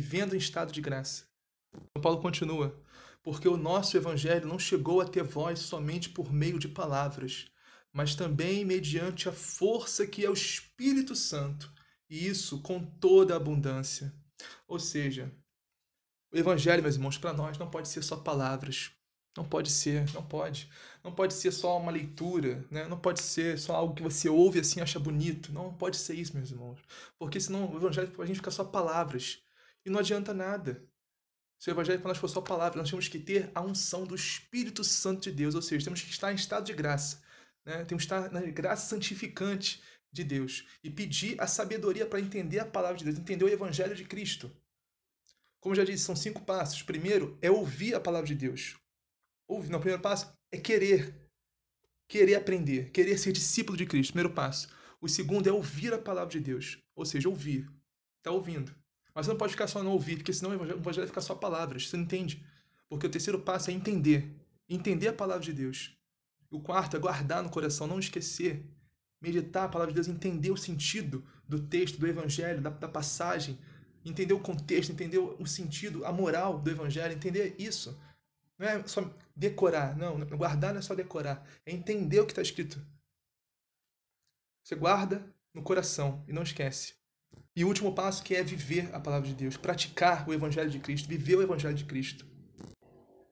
vivendo 0.00 0.34
em 0.34 0.38
estado 0.38 0.72
de 0.72 0.80
graça. 0.80 1.24
São 1.72 2.02
Paulo 2.02 2.20
continua: 2.20 2.74
porque 3.22 3.48
o 3.48 3.56
nosso 3.56 3.96
evangelho 3.96 4.46
não 4.46 4.58
chegou 4.58 5.00
até 5.00 5.22
vós 5.22 5.58
somente 5.58 6.08
por 6.08 6.32
meio 6.32 6.58
de 6.58 6.68
palavras, 6.68 7.46
mas 7.92 8.14
também 8.14 8.64
mediante 8.64 9.28
a 9.28 9.32
força 9.32 10.06
que 10.06 10.24
é 10.24 10.30
o 10.30 10.34
Espírito 10.34 11.14
Santo, 11.14 11.72
e 12.08 12.26
isso 12.26 12.60
com 12.60 12.82
toda 12.84 13.34
a 13.34 13.36
abundância. 13.36 14.14
Ou 14.66 14.78
seja, 14.78 15.32
o 16.32 16.38
evangelho, 16.38 16.82
meus 16.82 16.94
irmãos, 16.94 17.18
para 17.18 17.32
nós 17.32 17.58
não 17.58 17.70
pode 17.70 17.88
ser 17.88 18.02
só 18.02 18.16
palavras. 18.16 18.92
Não 19.36 19.44
pode 19.44 19.70
ser, 19.70 20.12
não 20.12 20.22
pode. 20.24 20.68
Não 21.02 21.12
pode 21.12 21.32
ser 21.32 21.52
só 21.52 21.78
uma 21.78 21.92
leitura, 21.92 22.66
né? 22.70 22.88
não 22.88 22.98
pode 22.98 23.22
ser 23.22 23.58
só 23.58 23.74
algo 23.76 23.94
que 23.94 24.02
você 24.02 24.28
ouve 24.28 24.58
assim 24.58 24.80
acha 24.80 24.98
bonito. 24.98 25.52
Não 25.52 25.72
pode 25.72 25.96
ser 25.96 26.14
isso, 26.14 26.34
meus 26.36 26.50
irmãos. 26.50 26.80
Porque 27.18 27.40
senão 27.40 27.70
o 27.70 27.76
evangelho 27.76 28.12
a 28.20 28.26
gente 28.26 28.36
ficar 28.36 28.50
só 28.50 28.64
palavras. 28.64 29.40
E 29.84 29.90
não 29.90 30.00
adianta 30.00 30.34
nada. 30.34 30.86
Se 31.58 31.70
o 31.70 31.72
evangelho 31.72 32.00
para 32.00 32.08
nós 32.08 32.18
for 32.18 32.28
só 32.28 32.40
palavra, 32.40 32.78
nós 32.78 32.88
temos 32.88 33.08
que 33.08 33.18
ter 33.18 33.50
a 33.54 33.60
unção 33.60 34.04
do 34.04 34.14
Espírito 34.14 34.84
Santo 34.84 35.22
de 35.22 35.32
Deus, 35.32 35.54
ou 35.54 35.62
seja, 35.62 35.84
temos 35.84 36.02
que 36.02 36.10
estar 36.10 36.30
em 36.32 36.36
estado 36.36 36.64
de 36.64 36.72
graça. 36.72 37.20
Né? 37.64 37.84
Temos 37.84 38.04
que 38.04 38.12
estar 38.12 38.30
na 38.30 38.40
graça 38.42 38.88
santificante 38.88 39.82
de 40.12 40.22
Deus 40.22 40.66
e 40.82 40.90
pedir 40.90 41.40
a 41.40 41.46
sabedoria 41.46 42.06
para 42.06 42.20
entender 42.20 42.60
a 42.60 42.64
palavra 42.64 42.96
de 42.96 43.04
Deus, 43.04 43.18
entender 43.18 43.44
o 43.44 43.48
evangelho 43.48 43.94
de 43.94 44.04
Cristo. 44.04 44.50
Como 45.60 45.74
já 45.74 45.84
disse, 45.84 46.04
são 46.04 46.14
cinco 46.14 46.40
passos. 46.42 46.82
Primeiro 46.82 47.36
é 47.42 47.50
ouvir 47.50 47.94
a 47.94 48.00
palavra 48.00 48.26
de 48.26 48.34
Deus. 48.34 48.76
Ouvir, 49.48 49.70
não, 49.70 49.78
o 49.78 49.82
primeiro 49.82 50.02
passo 50.02 50.32
é 50.52 50.58
querer. 50.58 51.14
Querer 52.08 52.36
aprender, 52.36 52.90
querer 52.90 53.18
ser 53.18 53.32
discípulo 53.32 53.76
de 53.76 53.84
Cristo. 53.84 54.12
Primeiro 54.12 54.34
passo. 54.34 54.68
O 55.00 55.08
segundo 55.08 55.48
é 55.48 55.52
ouvir 55.52 55.92
a 55.92 55.98
palavra 55.98 56.30
de 56.30 56.40
Deus, 56.40 56.78
ou 56.94 57.04
seja, 57.04 57.28
ouvir. 57.28 57.68
Está 58.18 58.30
ouvindo. 58.30 58.74
Mas 59.18 59.26
você 59.26 59.32
não 59.32 59.38
pode 59.38 59.50
ficar 59.50 59.66
só 59.66 59.82
no 59.82 59.90
ouvir, 59.90 60.18
porque 60.18 60.32
senão 60.32 60.52
o 60.52 60.54
evangelho, 60.54 60.80
vai 60.80 61.06
ficar 61.08 61.20
só 61.20 61.34
palavras. 61.34 61.88
Você 61.88 61.96
não 61.96 62.04
entende? 62.04 62.40
Porque 62.88 63.04
o 63.04 63.10
terceiro 63.10 63.40
passo 63.40 63.68
é 63.68 63.74
entender. 63.74 64.32
Entender 64.68 65.08
a 65.08 65.12
palavra 65.12 65.42
de 65.42 65.52
Deus. 65.52 65.98
O 66.48 66.60
quarto 66.60 66.96
é 66.96 67.00
guardar 67.00 67.42
no 67.42 67.50
coração, 67.50 67.88
não 67.88 67.98
esquecer. 67.98 68.64
Meditar 69.20 69.64
a 69.64 69.68
palavra 69.68 69.92
de 69.92 69.96
Deus, 69.96 70.06
entender 70.06 70.52
o 70.52 70.56
sentido 70.56 71.26
do 71.48 71.58
texto, 71.58 71.98
do 71.98 72.06
evangelho, 72.06 72.60
da, 72.60 72.70
da 72.70 72.86
passagem. 72.86 73.58
Entender 74.04 74.34
o 74.34 74.38
contexto, 74.38 74.92
entender 74.92 75.18
o 75.18 75.46
sentido, 75.46 76.06
a 76.06 76.12
moral 76.12 76.60
do 76.60 76.70
evangelho, 76.70 77.12
entender 77.12 77.56
isso. 77.58 78.00
Não 78.56 78.68
é 78.68 78.86
só 78.86 79.12
decorar, 79.34 79.96
não. 79.96 80.20
Guardar 80.26 80.72
não 80.72 80.78
é 80.78 80.82
só 80.82 80.94
decorar. 80.94 81.44
É 81.66 81.72
entender 81.72 82.20
o 82.20 82.24
que 82.24 82.30
está 82.30 82.42
escrito. 82.42 82.80
Você 84.62 84.76
guarda 84.76 85.28
no 85.52 85.64
coração 85.64 86.24
e 86.28 86.32
não 86.32 86.44
esquece. 86.44 86.97
E 87.58 87.64
o 87.64 87.66
último 87.66 87.92
passo 87.92 88.22
que 88.22 88.36
é 88.36 88.42
viver 88.44 88.88
a 88.92 89.00
palavra 89.00 89.26
de 89.26 89.34
Deus, 89.34 89.56
praticar 89.56 90.28
o 90.28 90.32
evangelho 90.32 90.70
de 90.70 90.78
Cristo, 90.78 91.08
viver 91.08 91.34
o 91.34 91.42
evangelho 91.42 91.74
de 91.74 91.84
Cristo. 91.84 92.24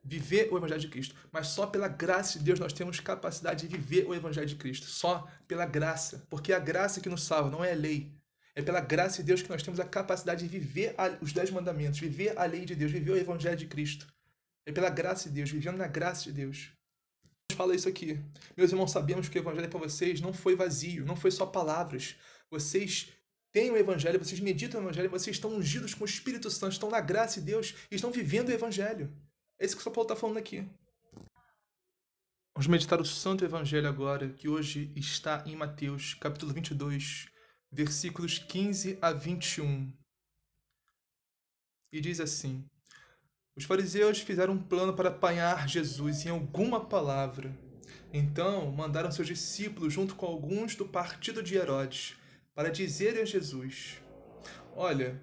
Viver 0.03 0.49
o 0.53 0.57
evangelho 0.57 0.81
de 0.81 0.89
Cristo. 0.89 1.15
Mas 1.31 1.47
só 1.47 1.65
pela 1.65 1.87
graça 1.87 2.37
de 2.37 2.45
Deus 2.45 2.59
nós 2.59 2.73
temos 2.73 2.99
capacidade 2.99 3.69
de 3.69 3.77
viver 3.77 4.05
o 4.05 4.13
evangelho 4.13 4.49
de 4.49 4.57
Cristo. 4.57 4.87
Só 4.87 5.29
pela 5.47 5.65
graça. 5.65 6.27
Porque 6.29 6.53
é 6.53 6.57
a 6.57 6.59
graça 6.59 7.01
que 7.01 7.09
nos 7.09 7.23
salva, 7.23 7.51
não 7.51 7.65
é 7.65 7.71
a 7.71 7.77
lei. 7.77 8.13
É 8.57 8.63
pela 8.63 8.81
graça 8.81 9.19
de 9.19 9.23
Deus 9.23 9.43
que 9.43 9.49
nós 9.49 9.63
temos 9.63 9.79
a 9.79 9.85
capacidade 9.85 10.43
de 10.43 10.59
viver 10.59 10.97
os 11.21 11.33
dez 11.33 11.49
mandamentos, 11.53 12.01
viver 12.01 12.37
a 12.37 12.47
lei 12.47 12.65
de 12.65 12.75
Deus, 12.75 12.91
viver 12.91 13.13
o 13.13 13.17
evangelho 13.17 13.57
de 13.57 13.69
Cristo. 13.69 14.09
É 14.67 14.73
pela 14.73 14.91
graça 14.91 15.29
de 15.29 15.37
Deus, 15.37 15.53
vivendo 15.53 15.77
na 15.77 15.87
graça 15.87 16.25
de 16.25 16.33
Deus. 16.33 16.73
Fala 17.53 17.77
isso 17.77 17.89
aqui. 17.89 18.21
Meus 18.57 18.73
irmãos, 18.73 18.91
sabemos 18.91 19.29
que 19.29 19.39
o 19.39 19.41
evangelho 19.41 19.69
para 19.69 19.79
vocês 19.79 20.21
não 20.21 20.33
foi 20.33 20.57
vazio, 20.57 21.07
não 21.07 21.15
foi 21.15 21.31
só 21.31 21.47
palavras. 21.47 22.17
Vocês 22.51 23.13
têm 23.57 23.71
o 23.71 23.77
Evangelho, 23.79 24.23
vocês 24.23 24.39
meditam 24.39 24.79
o 24.79 24.85
Evangelho, 24.85 25.09
vocês 25.09 25.35
estão 25.35 25.51
ungidos 25.51 25.95
com 25.95 26.05
o 26.05 26.07
Espírito 26.07 26.51
Santo, 26.51 26.73
estão 26.73 26.91
na 26.91 27.01
graça 27.01 27.41
de 27.41 27.47
Deus 27.47 27.75
e 27.91 27.95
estão 27.95 28.13
vivendo 28.13 28.51
o 28.51 28.53
Evangelho. 28.53 29.11
É 29.59 29.65
isso 29.65 29.75
que 29.75 29.81
o 29.81 29.83
São 29.83 29.95
Paulo 29.95 30.07
está 30.07 30.15
falando 30.15 30.37
aqui. 30.37 30.69
Vamos 32.55 32.67
meditar 32.67 33.01
o 33.01 33.05
Santo 33.07 33.47
Evangelho 33.47 33.89
agora, 33.89 34.29
que 34.29 34.47
hoje 34.47 34.93
está 34.95 35.43
em 35.47 35.57
Mateus, 35.57 36.13
capítulo 36.13 36.53
22, 36.53 37.31
versículos 37.73 38.39
15 38.39 38.99
a 39.01 39.11
21. 39.11 39.91
E 41.95 41.99
diz 41.99 42.21
assim: 42.21 42.63
Os 43.57 43.65
fariseus 43.65 44.21
fizeram 44.21 44.53
um 44.53 44.63
plano 44.63 44.95
para 44.95 45.09
apanhar 45.09 45.67
Jesus 45.67 46.27
em 46.27 46.29
alguma 46.29 46.85
palavra. 46.85 47.57
Então 48.13 48.71
mandaram 48.71 49.11
seus 49.11 49.27
discípulos, 49.27 49.95
junto 49.95 50.15
com 50.15 50.27
alguns 50.27 50.77
do 50.77 50.87
partido 50.87 51.43
de 51.43 51.57
Herodes, 51.57 52.17
para 52.57 52.71
dizer 52.71 53.21
a 53.21 53.25
Jesus: 53.25 54.01
Olha, 54.75 55.23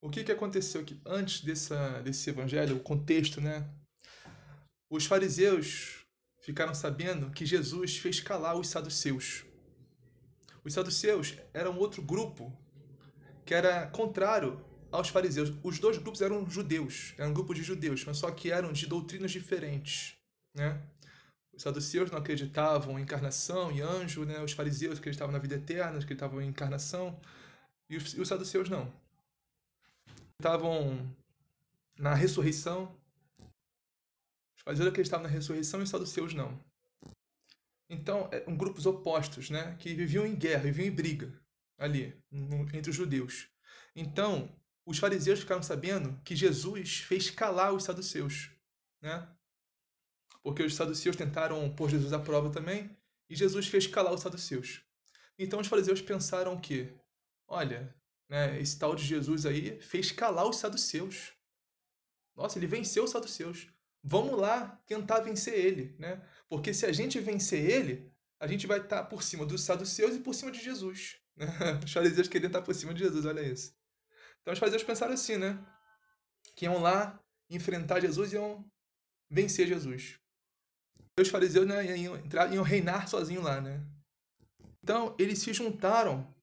o 0.00 0.08
que, 0.08 0.22
que 0.22 0.30
aconteceu 0.30 0.82
aqui 0.82 0.98
antes 1.04 1.40
dessa, 1.40 2.00
desse 2.02 2.30
evangelho, 2.30 2.76
o 2.76 2.80
contexto, 2.80 3.40
né? 3.40 3.68
Os 4.88 5.04
fariseus 5.04 6.04
ficaram 6.40 6.74
sabendo 6.74 7.30
que 7.32 7.44
Jesus 7.44 7.98
fez 7.98 8.20
calar 8.20 8.56
os 8.56 8.68
saduceus. 8.68 9.44
Os 10.62 10.72
saduceus 10.72 11.34
eram 11.52 11.76
outro 11.76 12.00
grupo 12.00 12.56
que 13.44 13.52
era 13.52 13.88
contrário 13.88 14.64
aos 14.92 15.08
fariseus. 15.08 15.52
Os 15.62 15.80
dois 15.80 15.98
grupos 15.98 16.20
eram 16.20 16.48
judeus, 16.48 17.14
eram 17.18 17.30
um 17.30 17.34
grupo 17.34 17.52
de 17.52 17.64
judeus, 17.64 18.04
mas 18.04 18.18
só 18.18 18.30
que 18.30 18.52
eram 18.52 18.72
de 18.72 18.86
doutrinas 18.86 19.32
diferentes, 19.32 20.16
né? 20.54 20.80
Os 21.56 21.62
saduceus 21.62 22.10
não 22.10 22.18
acreditavam 22.18 22.98
em 22.98 23.02
encarnação 23.02 23.70
e 23.70 23.80
anjo, 23.80 24.24
né? 24.24 24.40
Os 24.40 24.52
fariseus 24.52 24.98
acreditavam 24.98 25.32
na 25.32 25.38
vida 25.38 25.54
eterna, 25.54 25.98
acreditavam 25.98 26.40
em 26.42 26.48
encarnação. 26.48 27.18
E 27.88 27.96
os, 27.96 28.14
e 28.14 28.20
os 28.20 28.28
saduceus 28.28 28.68
não. 28.68 28.92
Acreditavam 30.38 31.14
na 31.96 32.14
ressurreição. 32.14 32.94
Os 34.56 34.62
fariseus 34.62 34.88
acreditavam 34.88 35.24
na 35.24 35.32
ressurreição 35.32 35.80
e 35.80 35.84
os 35.84 35.90
saduceus 35.90 36.34
não. 36.34 36.58
Então, 37.88 38.28
eram 38.32 38.56
grupos 38.56 38.86
opostos, 38.86 39.50
né? 39.50 39.76
Que 39.78 39.94
viviam 39.94 40.26
em 40.26 40.34
guerra, 40.34 40.64
viviam 40.64 40.88
em 40.88 40.94
briga 40.94 41.32
ali, 41.78 42.16
entre 42.72 42.90
os 42.90 42.96
judeus. 42.96 43.48
Então, 43.94 44.50
os 44.86 44.98
fariseus 44.98 45.40
ficaram 45.40 45.62
sabendo 45.62 46.20
que 46.24 46.36
Jesus 46.36 46.98
fez 46.98 47.30
calar 47.30 47.72
os 47.72 47.84
saduceus, 47.84 48.50
né? 49.00 49.28
Porque 50.44 50.62
os 50.62 50.74
saduceus 50.74 51.16
tentaram 51.16 51.74
pôr 51.74 51.88
Jesus 51.88 52.12
à 52.12 52.18
prova 52.18 52.50
também, 52.50 52.94
e 53.30 53.34
Jesus 53.34 53.66
fez 53.66 53.86
calar 53.86 54.12
os 54.12 54.20
saduceus. 54.20 54.82
Então 55.38 55.58
os 55.58 55.66
fariseus 55.66 56.02
pensaram 56.02 56.60
que, 56.60 56.92
olha, 57.48 57.92
né, 58.28 58.60
esse 58.60 58.78
tal 58.78 58.94
de 58.94 59.02
Jesus 59.02 59.46
aí 59.46 59.80
fez 59.80 60.12
calar 60.12 60.46
os 60.46 60.58
saduceus. 60.58 61.32
Nossa, 62.36 62.58
ele 62.58 62.66
venceu 62.66 63.04
os 63.04 63.10
saduceus. 63.10 63.66
Vamos 64.02 64.38
lá 64.38 64.78
tentar 64.86 65.20
vencer 65.20 65.54
ele, 65.54 65.96
né? 65.98 66.22
Porque 66.46 66.74
se 66.74 66.84
a 66.84 66.92
gente 66.92 67.18
vencer 67.18 67.64
ele, 67.64 68.12
a 68.38 68.46
gente 68.46 68.66
vai 68.66 68.80
estar 68.80 69.04
por 69.04 69.22
cima 69.22 69.46
dos 69.46 69.62
saduceus 69.62 70.14
e 70.14 70.20
por 70.20 70.34
cima 70.34 70.52
de 70.52 70.62
Jesus. 70.62 71.16
Né? 71.34 71.46
Os 71.82 71.92
fariseus 71.92 72.28
queriam 72.28 72.48
estar 72.48 72.60
por 72.60 72.74
cima 72.74 72.92
de 72.92 73.00
Jesus, 73.00 73.24
olha 73.24 73.40
isso. 73.40 73.74
Então 74.42 74.52
os 74.52 74.58
fariseus 74.58 74.84
pensaram 74.84 75.14
assim, 75.14 75.38
né? 75.38 75.58
Que 76.54 76.66
iam 76.66 76.82
lá 76.82 77.18
enfrentar 77.48 78.00
Jesus 78.00 78.32
e 78.32 78.36
iam 78.36 78.70
vencer 79.30 79.66
Jesus 79.66 80.20
os 81.22 81.28
fariseus 81.28 81.66
né, 81.66 81.96
iam, 81.96 82.16
entrar, 82.16 82.52
iam 82.52 82.64
reinar 82.64 83.08
sozinhos 83.08 83.44
lá, 83.44 83.60
né? 83.60 83.84
Então, 84.82 85.14
eles 85.18 85.38
se 85.38 85.52
juntaram 85.52 86.34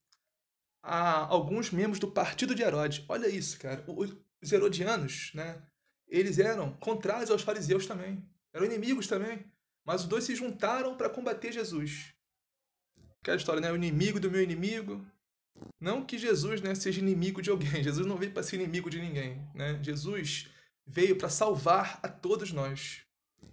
a 0.83 1.25
alguns 1.25 1.69
membros 1.69 1.99
do 1.99 2.11
partido 2.11 2.55
de 2.55 2.63
Herodes. 2.63 3.05
Olha 3.07 3.27
isso, 3.27 3.59
cara. 3.59 3.85
Os 3.87 4.51
herodianos, 4.51 5.31
né? 5.35 5.61
Eles 6.07 6.39
eram 6.39 6.73
contrários 6.77 7.29
aos 7.29 7.43
fariseus 7.43 7.85
também. 7.85 8.27
Eram 8.53 8.65
inimigos 8.65 9.07
também. 9.07 9.45
Mas 9.85 10.01
os 10.01 10.07
dois 10.07 10.23
se 10.23 10.35
juntaram 10.35 10.95
para 10.95 11.09
combater 11.09 11.51
Jesus. 11.51 12.13
Aquela 13.21 13.37
história, 13.37 13.61
né? 13.61 13.71
O 13.71 13.75
inimigo 13.75 14.19
do 14.19 14.31
meu 14.31 14.41
inimigo. 14.41 15.05
Não 15.79 16.03
que 16.03 16.17
Jesus 16.17 16.61
né, 16.61 16.73
seja 16.73 16.99
inimigo 16.99 17.41
de 17.41 17.49
alguém. 17.49 17.69
Jesus 17.83 18.07
não 18.07 18.17
veio 18.17 18.31
para 18.31 18.41
ser 18.41 18.55
inimigo 18.55 18.89
de 18.89 18.99
ninguém. 18.99 19.47
Né? 19.53 19.79
Jesus 19.83 20.49
veio 20.87 21.17
para 21.17 21.29
salvar 21.29 21.99
a 22.01 22.09
todos 22.09 22.51
nós. 22.51 23.05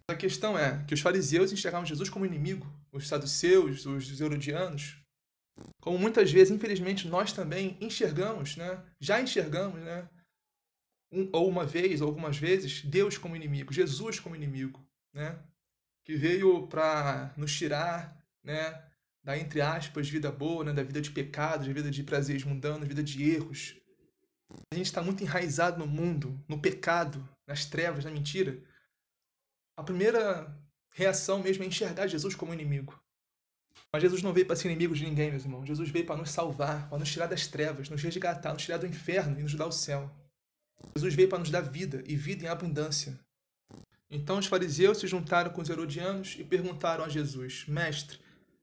A 0.08 0.14
questão 0.14 0.58
é 0.58 0.84
que 0.84 0.94
os 0.94 1.00
fariseus 1.00 1.52
enxergavam 1.52 1.86
Jesus 1.86 2.08
como 2.08 2.24
inimigo, 2.24 2.66
os 2.92 3.06
saduceus, 3.06 3.84
os 3.84 4.20
herodianos. 4.20 4.96
Como 5.80 5.98
muitas 5.98 6.30
vezes, 6.30 6.50
infelizmente, 6.50 7.06
nós 7.06 7.32
também 7.32 7.76
enxergamos, 7.80 8.56
né? 8.56 8.82
Já 9.00 9.20
enxergamos, 9.20 9.80
né? 9.80 10.08
Um, 11.12 11.28
ou 11.32 11.48
uma 11.48 11.64
vez, 11.64 12.00
ou 12.00 12.08
algumas 12.08 12.36
vezes, 12.36 12.82
Deus 12.84 13.18
como 13.18 13.36
inimigo, 13.36 13.72
Jesus 13.72 14.20
como 14.20 14.36
inimigo, 14.36 14.86
né? 15.12 15.38
Que 16.04 16.14
veio 16.16 16.66
para 16.68 17.32
nos 17.36 17.54
tirar, 17.54 18.16
né? 18.42 18.82
Da 19.22 19.36
entre 19.38 19.60
aspas 19.60 20.08
vida 20.08 20.30
boa, 20.30 20.64
né? 20.64 20.72
Da 20.72 20.82
vida 20.82 21.00
de 21.00 21.10
pecados, 21.10 21.66
da 21.66 21.72
vida 21.72 21.90
de 21.90 22.02
prazeres 22.02 22.44
mundanos, 22.44 22.88
vida 22.88 23.02
de 23.02 23.30
erros. 23.30 23.76
A 24.72 24.74
gente 24.74 24.86
está 24.86 25.02
muito 25.02 25.22
enraizado 25.22 25.78
no 25.78 25.86
mundo, 25.86 26.42
no 26.48 26.60
pecado, 26.60 27.26
nas 27.46 27.66
trevas, 27.66 28.04
na 28.04 28.10
mentira. 28.10 28.58
A 29.78 29.82
primeira 29.84 30.52
reação 30.90 31.40
mesmo 31.40 31.62
é 31.62 31.66
enxergar 31.68 32.08
Jesus 32.08 32.34
como 32.34 32.52
inimigo. 32.52 33.00
Mas 33.92 34.02
Jesus 34.02 34.24
não 34.24 34.32
veio 34.32 34.44
para 34.44 34.56
ser 34.56 34.66
inimigo 34.66 34.92
de 34.92 35.04
ninguém, 35.04 35.30
meus 35.30 35.44
irmãos. 35.44 35.68
Jesus 35.68 35.88
veio 35.88 36.04
para 36.04 36.16
nos 36.16 36.32
salvar, 36.32 36.88
para 36.88 36.98
nos 36.98 37.08
tirar 37.08 37.28
das 37.28 37.46
trevas, 37.46 37.88
nos 37.88 38.02
resgatar, 38.02 38.52
nos 38.52 38.64
tirar 38.64 38.78
do 38.78 38.88
inferno 38.88 39.38
e 39.38 39.42
nos 39.44 39.54
dar 39.54 39.66
o 39.66 39.70
céu. 39.70 40.10
Jesus 40.96 41.14
veio 41.14 41.28
para 41.28 41.38
nos 41.38 41.48
dar 41.48 41.60
vida 41.60 42.02
e 42.08 42.16
vida 42.16 42.44
em 42.44 42.48
abundância. 42.48 43.20
Então 44.10 44.38
os 44.38 44.46
fariseus 44.46 44.98
se 44.98 45.06
juntaram 45.06 45.52
com 45.52 45.62
os 45.62 45.70
herodianos 45.70 46.34
e 46.36 46.42
perguntaram 46.42 47.04
a 47.04 47.08
Jesus: 47.08 47.64
Mestre, 47.68 48.18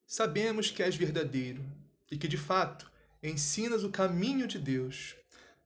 sabemos 0.06 0.70
que 0.70 0.84
és 0.84 0.98
verdadeiro 0.98 1.64
e 2.12 2.18
que 2.18 2.28
de 2.28 2.38
fato 2.38 2.92
ensinas 3.24 3.86
o 3.86 3.90
caminho 3.90 4.48
de 4.48 4.60
Deus. 4.60 5.16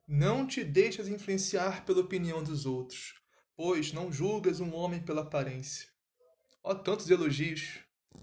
Não 0.07 0.45
te 0.45 0.63
deixas 0.63 1.07
influenciar 1.07 1.85
pela 1.85 2.01
opinião 2.01 2.43
dos 2.43 2.67
outros, 2.67 3.18
pois 3.59 3.91
não 3.91 4.09
julgas 4.09 4.61
um 4.61 4.73
homem 4.73 5.03
pela 5.03 5.19
aparência. 5.19 5.89
Ó, 6.63 6.73
tantos 6.73 7.09
elogios, 7.09 7.79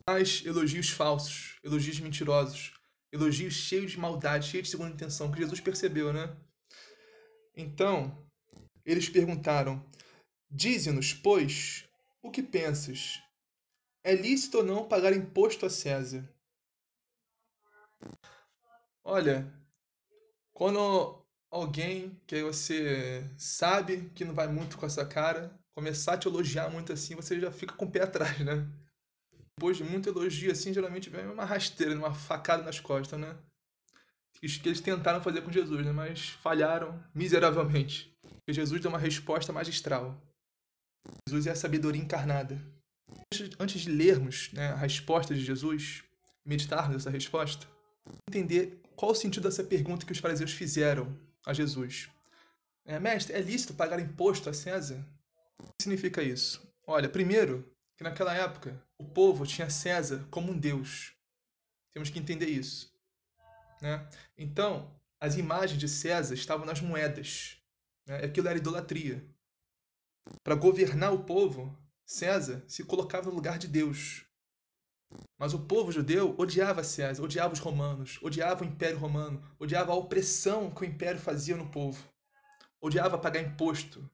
mas 0.09 0.43
elogios 0.47 0.89
falsos, 0.89 1.59
elogios 1.63 2.01
mentirosos, 2.01 2.73
elogios 3.13 3.53
cheios 3.53 3.91
de 3.91 4.01
maldade, 4.01 4.49
cheios 4.49 4.69
de 4.69 4.71
segunda 4.71 4.95
intenção, 4.95 5.31
que 5.31 5.37
Jesus 5.39 5.61
percebeu, 5.61 6.11
né? 6.11 6.35
Então, 7.55 8.27
eles 8.83 9.11
perguntaram: 9.11 9.87
Dize-nos, 10.51 11.13
pois, 11.13 11.87
o 12.23 12.31
que 12.31 12.43
pensas? 12.43 13.21
É 14.03 14.15
lícito 14.15 14.57
ou 14.57 14.65
não 14.65 14.89
pagar 14.89 15.13
imposto 15.15 15.67
a 15.67 15.71
César? 15.71 16.27
Olha, 19.05 19.53
quando 20.55 21.26
alguém 21.51 22.21
que 22.27 22.43
você 22.43 23.29
sabe 23.37 24.11
que 24.15 24.25
não 24.25 24.35
vai 24.35 24.49
muito 24.49 24.77
com 24.77 24.87
essa 24.87 25.05
cara 25.05 25.51
começar 25.75 26.15
a 26.15 26.19
te 26.19 26.27
elogiar 26.27 26.71
muito 26.71 26.93
assim, 26.93 27.15
você 27.15 27.39
já 27.39 27.51
fica 27.51 27.75
com 27.75 27.85
o 27.85 27.91
pé 27.91 28.03
atrás, 28.03 28.41
né? 28.41 28.67
Depois 29.59 29.77
de 29.77 29.85
muito 29.85 30.09
elogio 30.09 30.51
assim, 30.51 30.73
geralmente 30.73 31.11
vem 31.11 31.27
uma 31.27 31.45
rasteira, 31.45 31.95
uma 31.95 32.15
facada 32.15 32.63
nas 32.63 32.81
costas, 32.81 33.19
né? 33.19 33.37
Isso 34.43 34.61
que 34.61 34.69
eles 34.69 34.81
tentaram 34.81 35.23
fazer 35.23 35.43
com 35.43 35.53
Jesus, 35.53 35.85
né? 35.85 35.93
Mas 35.93 36.31
falharam 36.43 37.03
miseravelmente. 37.15 38.15
Porque 38.23 38.53
Jesus 38.53 38.81
deu 38.81 38.91
uma 38.91 38.99
resposta 38.99 39.53
magistral. 39.53 40.21
Jesus 41.29 41.47
é 41.47 41.51
a 41.53 41.57
sabedoria 41.57 42.03
encarnada. 42.03 42.61
Antes 43.59 43.83
de 43.83 43.91
lermos 43.91 44.51
né, 44.53 44.69
a 44.73 44.77
resposta 44.77 45.35
de 45.35 45.45
Jesus, 45.45 46.05
meditarmos 46.45 46.97
essa 46.97 47.11
resposta, 47.11 47.67
entender 48.29 48.81
qual 48.95 49.13
o 49.13 49.15
sentido 49.15 49.45
dessa 49.45 49.65
pergunta 49.65 50.05
que 50.05 50.13
os 50.13 50.19
fariseus 50.19 50.53
fizeram 50.53 51.17
a 51.47 51.55
Jesus. 51.55 52.11
É, 52.85 52.99
Mestre, 52.99 53.35
é 53.35 53.41
lícito 53.41 53.73
pagar 53.73 54.01
imposto 54.01 54.51
a 54.51 54.53
César? 54.53 55.03
O 55.59 55.65
que 55.65 55.83
significa 55.85 56.23
isso? 56.23 56.67
Olha, 56.85 57.09
primeiro, 57.09 57.73
que 57.97 58.05
naquela 58.05 58.35
época 58.35 58.83
o 58.99 59.05
povo 59.05 59.47
tinha 59.47 59.71
César 59.71 60.27
como 60.31 60.53
um 60.53 60.59
deus. 60.59 61.15
Temos 61.93 62.11
que 62.11 62.19
entender 62.19 62.49
isso. 62.49 62.95
Né? 63.81 64.07
Então, 64.37 64.95
as 65.21 65.37
imagens 65.37 65.79
de 65.79 65.89
César 65.89 66.35
estavam 66.35 66.67
nas 66.67 66.81
moedas. 66.81 67.57
Né? 68.07 68.25
Aquilo 68.25 68.49
era 68.49 68.59
idolatria. 68.59 69.25
Para 70.43 70.57
governar 70.57 71.13
o 71.15 71.25
povo, 71.25 71.77
César 72.05 72.63
se 72.67 72.85
colocava 72.85 73.31
no 73.31 73.37
lugar 73.37 73.59
de 73.59 73.69
Deus. 73.69 74.26
Mas 75.39 75.55
o 75.55 75.61
povo 75.61 75.93
judeu 75.93 76.35
odiava 76.39 76.83
César, 76.83 77.23
odiava 77.23 77.53
os 77.53 77.61
romanos, 77.61 78.19
odiava 78.23 78.65
o 78.65 78.67
Império 78.67 78.99
Romano, 78.99 79.43
odiava 79.59 79.93
a 79.93 79.97
opressão 79.97 80.71
que 80.71 80.83
o 80.83 80.85
Império 80.85 81.21
fazia 81.21 81.57
no 81.57 81.69
povo, 81.69 82.03
odiava 82.81 83.19
pagar 83.19 83.41
imposto. 83.41 84.09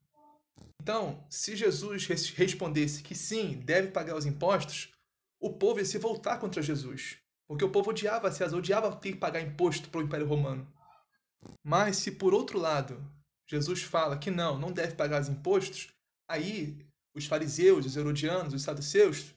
Então, 0.81 1.25
se 1.31 1.55
Jesus 1.55 2.07
respondesse 2.07 3.03
que 3.03 3.15
sim, 3.15 3.61
deve 3.65 3.89
pagar 3.89 4.17
os 4.17 4.27
impostos, 4.27 4.93
o 5.41 5.53
povo 5.53 5.79
ia 5.79 5.85
se 5.85 5.99
voltar 5.99 6.39
contra 6.39 6.61
Jesus, 6.63 7.19
porque 7.47 7.65
o 7.65 7.71
povo 7.71 7.91
odiava 7.91 8.33
César, 8.33 8.57
odiava 8.57 8.95
ter 8.97 9.13
que 9.13 9.19
pagar 9.19 9.41
imposto 9.41 9.89
para 9.89 10.01
o 10.01 10.05
Império 10.05 10.27
Romano. 10.27 10.67
Mas 11.65 11.97
se 11.97 12.13
por 12.13 12.35
outro 12.35 12.59
lado 12.59 13.01
Jesus 13.49 13.83
fala 13.83 14.17
que 14.17 14.31
não, 14.31 14.59
não 14.59 14.73
deve 14.73 14.95
pagar 14.95 15.21
os 15.21 15.29
impostos, 15.29 15.89
aí 16.27 16.79
os 17.15 17.27
fariseus, 17.27 17.85
os 17.85 17.97
herodianos, 17.97 18.55
os 18.55 18.63
saduceus, 18.63 19.35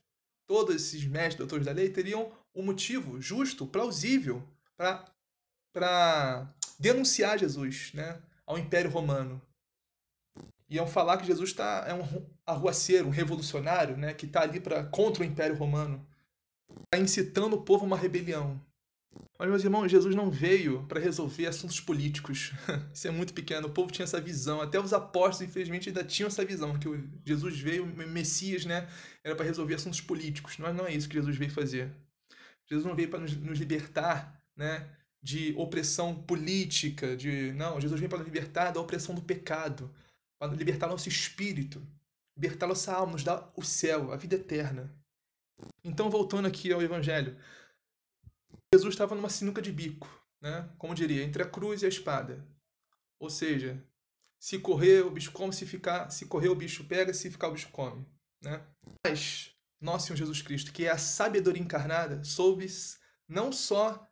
todos 0.47 0.75
esses 0.75 1.05
mestres, 1.05 1.37
doutores 1.37 1.65
da 1.65 1.71
lei, 1.71 1.89
teriam 1.89 2.31
um 2.53 2.63
motivo 2.63 3.21
justo, 3.21 3.65
plausível, 3.65 4.47
para 4.77 6.53
denunciar 6.79 7.39
Jesus 7.39 7.91
né, 7.93 8.21
ao 8.45 8.57
Império 8.57 8.91
Romano. 8.91 9.41
Iam 10.69 10.87
falar 10.87 11.17
que 11.17 11.27
Jesus 11.27 11.53
tá, 11.53 11.85
é 11.87 11.93
um 11.93 12.25
arruaceiro, 12.45 13.07
um 13.07 13.11
revolucionário, 13.11 13.95
né, 13.95 14.13
que 14.13 14.25
está 14.25 14.41
ali 14.41 14.59
pra, 14.59 14.83
contra 14.83 15.23
o 15.23 15.25
Império 15.25 15.55
Romano, 15.55 16.05
está 16.85 16.97
incitando 16.97 17.55
o 17.55 17.61
povo 17.61 17.83
a 17.83 17.87
uma 17.87 17.97
rebelião. 17.97 18.59
Mas, 19.37 19.49
meus 19.49 19.63
irmãos, 19.63 19.89
Jesus 19.89 20.15
não 20.15 20.31
veio 20.31 20.83
para 20.87 20.99
resolver 20.99 21.47
assuntos 21.47 21.79
políticos. 21.79 22.53
Isso 22.93 23.07
é 23.07 23.11
muito 23.11 23.33
pequeno. 23.33 23.67
O 23.67 23.71
povo 23.71 23.91
tinha 23.91 24.03
essa 24.03 24.19
visão. 24.19 24.61
Até 24.61 24.79
os 24.79 24.93
apóstolos, 24.93 25.49
infelizmente, 25.49 25.89
ainda 25.89 26.03
tinham 26.03 26.27
essa 26.27 26.45
visão. 26.45 26.77
Que 26.79 26.87
Jesus 27.25 27.59
veio, 27.59 27.83
o 27.83 28.07
Messias, 28.07 28.65
né? 28.65 28.87
Era 29.23 29.35
para 29.35 29.45
resolver 29.45 29.75
assuntos 29.75 29.99
políticos. 29.99 30.55
Mas 30.57 30.75
não 30.75 30.87
é 30.87 30.93
isso 30.93 31.09
que 31.09 31.15
Jesus 31.15 31.35
veio 31.35 31.51
fazer. 31.51 31.91
Jesus 32.65 32.85
não 32.85 32.95
veio 32.95 33.09
para 33.09 33.19
nos, 33.19 33.35
nos, 33.35 33.59
libertar, 33.59 34.41
né? 34.55 34.89
De 35.21 35.53
opressão 35.57 36.15
política. 36.15 37.15
de 37.17 37.51
Não, 37.53 37.79
Jesus 37.79 37.99
veio 37.99 38.09
para 38.09 38.19
nos 38.19 38.27
libertar 38.27 38.71
da 38.71 38.79
opressão 38.79 39.13
do 39.13 39.21
pecado. 39.21 39.93
Para 40.39 40.53
libertar 40.53 40.87
nosso 40.87 41.09
espírito. 41.09 41.85
Libertar 42.37 42.67
nossa 42.67 42.93
alma, 42.93 43.13
nos 43.13 43.23
dar 43.23 43.51
o 43.55 43.63
céu, 43.63 44.13
a 44.13 44.17
vida 44.17 44.35
eterna. 44.35 44.93
Então, 45.83 46.09
voltando 46.09 46.47
aqui 46.47 46.71
ao 46.71 46.81
Evangelho. 46.81 47.37
Jesus 48.75 48.93
estava 48.93 49.15
numa 49.15 49.29
sinuca 49.29 49.61
de 49.61 49.71
bico, 49.71 50.07
né? 50.41 50.69
Como 50.77 50.93
diria, 50.93 51.23
entre 51.23 51.41
a 51.41 51.49
cruz 51.49 51.81
e 51.81 51.85
a 51.85 51.89
espada. 51.89 52.45
Ou 53.19 53.29
seja, 53.29 53.81
se 54.39 54.59
correr 54.59 55.05
o 55.05 55.11
bicho 55.11 55.31
come, 55.31 55.53
se 55.53 55.65
ficar, 55.65 56.09
se 56.09 56.25
correr 56.25 56.49
o 56.49 56.55
bicho 56.55 56.83
pega, 56.83 57.13
se 57.13 57.31
ficar 57.31 57.47
o 57.47 57.53
bicho 57.53 57.69
come, 57.71 58.05
né? 58.41 58.65
Mas 59.05 59.55
nosso 59.79 60.07
Senhor 60.07 60.17
Jesus 60.17 60.41
Cristo, 60.41 60.73
que 60.73 60.85
é 60.85 60.91
a 60.91 60.97
sabedoria 60.97 61.61
encarnada, 61.61 62.23
soube 62.23 62.67
não 63.27 63.51
só 63.51 64.07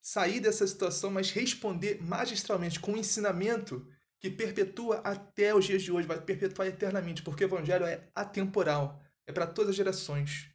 sair 0.00 0.40
dessa 0.40 0.66
situação, 0.66 1.10
mas 1.10 1.30
responder 1.30 2.02
magistralmente 2.02 2.80
com 2.80 2.92
um 2.92 2.96
ensinamento 2.96 3.86
que 4.18 4.30
perpetua 4.30 4.96
até 4.98 5.54
os 5.54 5.64
dias 5.64 5.82
de 5.82 5.92
hoje, 5.92 6.06
vai 6.06 6.20
perpetuar 6.20 6.68
eternamente, 6.68 7.22
porque 7.22 7.44
o 7.44 7.46
evangelho 7.46 7.84
é 7.84 8.08
atemporal, 8.14 9.00
é 9.26 9.32
para 9.32 9.46
todas 9.46 9.70
as 9.70 9.76
gerações. 9.76 10.48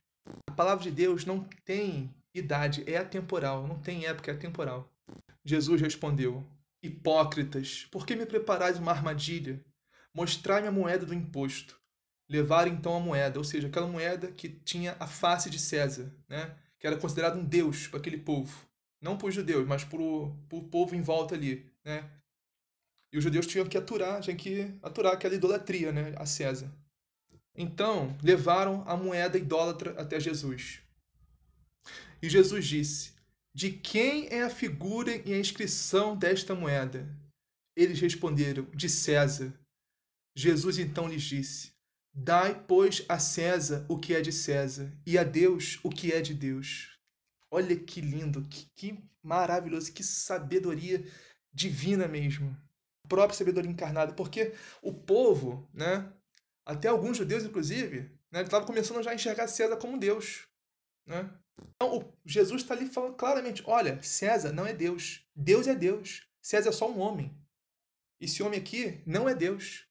A 0.49 0.53
palavra 0.53 0.83
de 0.83 0.91
Deus 0.91 1.25
não 1.25 1.43
tem 1.63 2.13
idade, 2.39 2.83
é 2.87 2.97
atemporal, 2.97 3.67
não 3.67 3.79
tem 3.79 4.05
época, 4.05 4.31
é 4.31 4.33
atemporal. 4.33 4.91
Jesus 5.43 5.81
respondeu: 5.81 6.45
Hipócritas, 6.81 7.87
por 7.91 8.05
que 8.05 8.15
me 8.15 8.25
preparais 8.25 8.77
uma 8.77 8.91
armadilha? 8.91 9.63
Mostrai-me 10.13 10.67
a 10.67 10.71
moeda 10.71 11.05
do 11.05 11.13
imposto. 11.13 11.79
Levaram 12.29 12.71
então 12.71 12.95
a 12.95 12.99
moeda, 12.99 13.39
ou 13.39 13.43
seja, 13.43 13.67
aquela 13.67 13.87
moeda 13.87 14.31
que 14.31 14.49
tinha 14.49 14.97
a 14.99 15.07
face 15.07 15.49
de 15.49 15.59
César, 15.59 16.11
né? 16.27 16.57
que 16.77 16.85
era 16.85 16.97
considerado 16.97 17.39
um 17.39 17.45
deus 17.45 17.87
para 17.87 17.99
aquele 17.99 18.17
povo. 18.17 18.67
Não 19.01 19.17
para 19.17 19.27
os 19.27 19.35
judeus, 19.35 19.65
mas 19.67 19.83
para 19.83 20.01
o 20.01 20.67
povo 20.69 20.95
em 20.95 21.01
volta 21.01 21.35
ali. 21.35 21.71
Né? 21.85 22.03
E 23.13 23.17
os 23.17 23.23
judeus 23.23 23.47
tinham 23.47 23.67
que 23.67 23.77
aturar, 23.77 24.19
tinham 24.21 24.37
que 24.37 24.73
aturar 24.83 25.13
aquela 25.13 25.35
idolatria 25.35 25.91
né? 25.91 26.13
a 26.17 26.25
César. 26.25 26.69
Então, 27.55 28.15
levaram 28.21 28.83
a 28.85 28.95
moeda 28.95 29.37
idólatra 29.37 29.95
até 29.99 30.19
Jesus. 30.19 30.81
E 32.21 32.29
Jesus 32.29 32.65
disse: 32.65 33.13
De 33.53 33.71
quem 33.71 34.27
é 34.29 34.43
a 34.43 34.49
figura 34.49 35.15
e 35.27 35.33
a 35.33 35.39
inscrição 35.39 36.17
desta 36.17 36.55
moeda? 36.55 37.07
Eles 37.75 37.99
responderam: 37.99 38.65
De 38.71 38.89
César. 38.89 39.53
Jesus 40.35 40.79
então 40.79 41.07
lhes 41.07 41.23
disse: 41.23 41.71
Dai, 42.13 42.63
pois, 42.67 43.05
a 43.07 43.19
César 43.19 43.85
o 43.87 43.99
que 43.99 44.15
é 44.15 44.21
de 44.21 44.31
César, 44.31 44.91
e 45.05 45.17
a 45.17 45.23
Deus 45.23 45.79
o 45.83 45.89
que 45.89 46.11
é 46.11 46.21
de 46.21 46.33
Deus. 46.33 46.97
Olha 47.51 47.75
que 47.75 48.01
lindo, 48.01 48.43
que, 48.45 48.67
que 48.75 48.99
maravilhoso, 49.23 49.93
que 49.93 50.03
sabedoria 50.03 51.05
divina 51.53 52.07
mesmo. 52.07 52.57
A 53.05 53.07
própria 53.07 53.37
sabedoria 53.37 53.69
encarnada, 53.69 54.13
porque 54.13 54.53
o 54.81 54.93
povo, 54.93 55.69
né, 55.73 56.11
até 56.65 56.87
alguns 56.87 57.17
judeus 57.17 57.43
inclusive, 57.43 58.11
né, 58.31 58.41
estavam 58.41 58.65
começando 58.67 59.03
já 59.03 59.11
a 59.11 59.15
enxergar 59.15 59.47
César 59.47 59.77
como 59.77 59.99
Deus. 59.99 60.47
Né? 61.07 61.33
Então, 61.75 62.13
Jesus 62.25 62.61
está 62.61 62.73
ali 62.73 62.87
falando 62.87 63.15
claramente: 63.15 63.63
olha, 63.65 64.01
César 64.03 64.51
não 64.51 64.65
é 64.65 64.73
Deus. 64.73 65.25
Deus 65.35 65.67
é 65.67 65.73
Deus. 65.73 66.27
César 66.41 66.69
é 66.69 66.73
só 66.73 66.89
um 66.91 66.99
homem. 66.99 67.35
Esse 68.19 68.43
homem 68.43 68.59
aqui 68.59 69.01
não 69.05 69.27
é 69.27 69.33
Deus. 69.33 69.87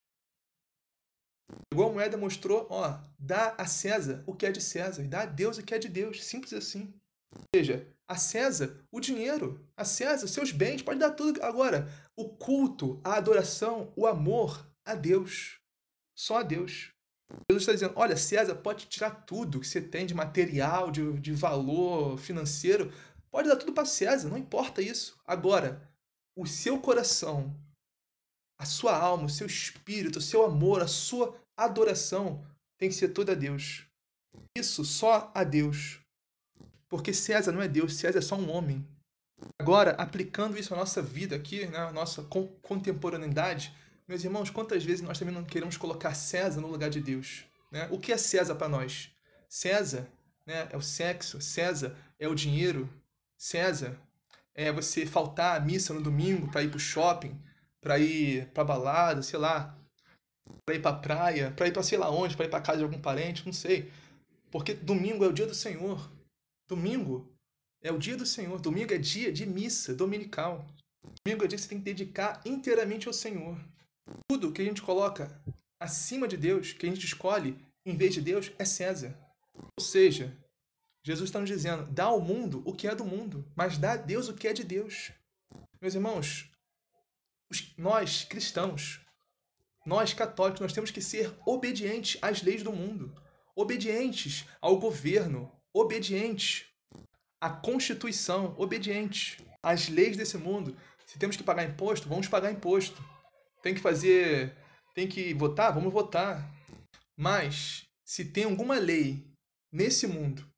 Igual 1.73 1.91
a 1.91 1.93
moeda 1.93 2.17
mostrou, 2.17 2.67
ó, 2.71 3.01
dá 3.19 3.55
a 3.57 3.67
César 3.67 4.23
o 4.27 4.35
que 4.35 4.47
é 4.47 4.53
de 4.53 4.61
César, 4.61 5.03
e 5.03 5.09
dá 5.09 5.23
a 5.23 5.27
Deus 5.27 5.59
o 5.59 5.65
que 5.65 5.75
é 5.75 5.79
de 5.79 5.89
Deus. 5.89 6.25
Simples 6.25 6.53
assim. 6.53 6.93
Ou 7.33 7.43
seja, 7.55 7.87
a 8.09 8.17
César 8.17 8.85
o 8.91 9.01
dinheiro, 9.01 9.65
a 9.77 9.85
César 9.85 10.27
seus 10.27 10.53
bens, 10.53 10.83
pode 10.83 10.99
dar 10.99 11.13
tudo. 11.13 11.43
Agora, 11.43 11.89
o 12.17 12.29
culto, 12.29 13.01
a 13.05 13.15
adoração, 13.15 13.93
o 13.97 14.07
amor 14.07 14.69
a 14.85 14.95
Deus. 14.95 15.61
Só 16.17 16.39
a 16.39 16.43
Deus. 16.43 16.96
Jesus 17.51 17.62
está 17.62 17.73
dizendo: 17.73 17.95
olha, 17.97 18.17
César 18.17 18.55
pode 18.55 18.87
tirar 18.87 19.11
tudo 19.11 19.61
que 19.61 19.67
você 19.67 19.81
tem 19.81 20.07
de 20.07 20.15
material, 20.15 20.91
de, 20.91 21.12
de 21.21 21.33
valor 21.33 22.19
financeiro, 22.19 22.93
pode 23.31 23.49
dar 23.49 23.57
tudo 23.57 23.73
para 23.73 23.85
César, 23.85 24.29
não 24.29 24.39
importa 24.39 24.81
isso. 24.81 25.19
Agora, 25.27 25.83
o 26.37 26.47
seu 26.47 26.81
coração, 26.81 27.55
a 28.59 28.65
sua 28.65 28.97
alma, 28.97 29.25
o 29.25 29.31
seu 29.31 29.47
espírito, 29.47 30.19
o 30.19 30.23
seu 30.23 30.45
amor, 30.45 30.83
a 30.83 30.87
sua 30.87 31.37
adoração 31.57 32.45
tem 32.79 32.89
que 32.89 32.95
ser 32.95 33.09
toda 33.09 33.33
a 33.33 33.35
Deus. 33.35 33.87
Isso 34.57 34.85
só 34.85 35.31
a 35.35 35.43
Deus. 35.45 36.01
Porque 36.89 37.12
César 37.12 37.53
não 37.53 37.62
é 37.62 37.69
Deus, 37.69 37.97
César 37.97 38.19
é 38.19 38.23
só 38.23 38.37
um 38.37 38.51
homem. 38.51 38.87
Agora, 39.61 39.91
aplicando 39.93 40.59
isso 40.59 40.73
à 40.73 40.77
nossa 40.77 41.03
vida 41.03 41.37
aqui, 41.37 41.67
na 41.67 41.87
né, 41.87 41.93
nossa 41.93 42.23
contemporaneidade, 42.62 43.75
meus 44.09 44.23
irmãos, 44.23 44.51
quantas 44.51 44.85
vezes 44.85 45.03
nós 45.03 45.19
também 45.19 45.35
não 45.35 45.45
queremos 45.45 45.77
colocar 45.77 46.14
César 46.14 46.61
no 46.61 46.69
lugar 46.69 46.90
de 46.90 47.01
Deus? 47.01 47.45
Né? 47.71 47.88
O 47.90 47.99
que 47.99 48.12
é 48.12 48.16
César 48.16 48.55
para 48.55 48.69
nós? 48.69 49.11
César 49.49 50.09
né, 50.47 50.69
é 50.71 50.77
o 50.77 50.83
sexo, 50.83 51.40
César 51.40 51.97
é 52.19 52.29
o 52.29 52.35
dinheiro, 52.35 52.88
César 53.37 54.01
é 54.55 54.73
você 54.73 55.05
faltar 55.05 55.57
à 55.57 55.61
missa 55.61 55.92
no 55.92 56.01
domingo 56.01 56.51
para 56.51 56.62
ir 56.62 56.69
para 56.69 56.77
o 56.77 56.81
shopping, 56.81 57.38
para 57.81 57.99
ir 57.99 58.47
para 58.53 58.64
balada, 58.64 59.23
sei 59.23 59.38
lá, 59.38 59.77
para 60.64 60.75
ir 60.75 60.81
para 60.81 60.97
praia, 60.97 61.51
para 61.51 61.69
ir 61.69 61.73
para 61.73 61.83
sei 61.83 61.99
lá 61.99 62.11
onde, 62.11 62.37
para 62.37 62.47
ir 62.47 62.49
para 62.49 62.61
casa 62.61 62.79
de 62.79 62.85
algum 62.85 63.01
parente, 63.01 63.45
não 63.45 63.53
sei. 63.53 63.90
Porque 64.51 64.73
domingo 64.73 65.25
é 65.25 65.29
o 65.29 65.33
dia 65.33 65.47
do 65.47 65.55
Senhor. 65.55 66.11
Domingo 66.69 67.31
é 67.83 67.92
o 67.92 67.99
dia 67.99 68.16
do 68.16 68.25
Senhor. 68.25 68.61
Domingo 68.61 68.95
é 68.95 68.99
dia 68.99 69.33
de 69.33 69.45
missa 69.45 69.95
dominical. 69.95 70.66
Domingo 71.25 71.45
é 71.45 71.49
dia 71.49 71.57
que 71.57 71.62
você 71.62 71.69
tem 71.69 71.79
que 71.79 71.85
dedicar 71.85 72.40
inteiramente 72.45 73.07
ao 73.07 73.12
Senhor. 73.12 73.59
Tudo 74.29 74.53
que 74.53 74.62
a 74.62 74.64
gente 74.64 74.83
coloca 74.83 75.42
acima 75.81 76.29
de 76.29 76.37
Deus, 76.37 76.73
que 76.73 76.87
a 76.87 76.88
gente 76.88 77.05
escolhe 77.05 77.59
em 77.85 77.97
vez 77.97 78.14
de 78.14 78.21
Deus, 78.21 78.53
é 78.59 78.64
César. 78.64 79.16
Ou 79.55 79.85
seja, 79.85 80.37
Jesus 81.05 81.29
está 81.29 81.38
nos 81.40 81.49
dizendo: 81.49 81.90
dá 81.90 82.05
ao 82.05 82.21
mundo 82.21 82.62
o 82.64 82.73
que 82.73 82.88
é 82.88 82.95
do 82.95 83.05
mundo, 83.05 83.51
mas 83.55 83.79
dá 83.79 83.92
a 83.92 83.97
Deus 83.97 84.29
o 84.29 84.35
que 84.35 84.49
é 84.49 84.53
de 84.53 84.64
Deus. 84.64 85.12
Meus 85.81 85.95
irmãos, 85.95 86.51
nós 87.77 88.25
cristãos, 88.25 89.01
nós 89.85 90.12
católicos, 90.12 90.61
nós 90.61 90.73
temos 90.73 90.90
que 90.90 91.01
ser 91.01 91.33
obedientes 91.47 92.19
às 92.21 92.42
leis 92.42 92.62
do 92.62 92.73
mundo, 92.73 93.14
obedientes 93.55 94.45
ao 94.61 94.79
governo, 94.79 95.53
obedientes 95.73 96.66
à 97.40 97.51
Constituição, 97.51 98.55
obedientes 98.59 99.37
às 99.62 99.88
leis 99.88 100.16
desse 100.16 100.37
mundo. 100.37 100.77
Se 101.07 101.19
temos 101.19 101.37
que 101.37 101.45
pagar 101.45 101.64
imposto, 101.64 102.09
vamos 102.09 102.27
pagar 102.27 102.51
imposto 102.51 103.01
tem 103.67 103.75
que 103.75 103.81
fazer, 103.81 104.57
tem 104.95 105.09
que 105.09 105.35
votar, 105.35 105.75
vamos 105.75 105.93
votar. 105.93 106.49
Mas 107.19 107.85
se 108.05 108.25
tem 108.25 108.45
alguma 108.45 108.79
lei 108.79 109.27
nesse 109.73 110.07
mundo 110.07 110.49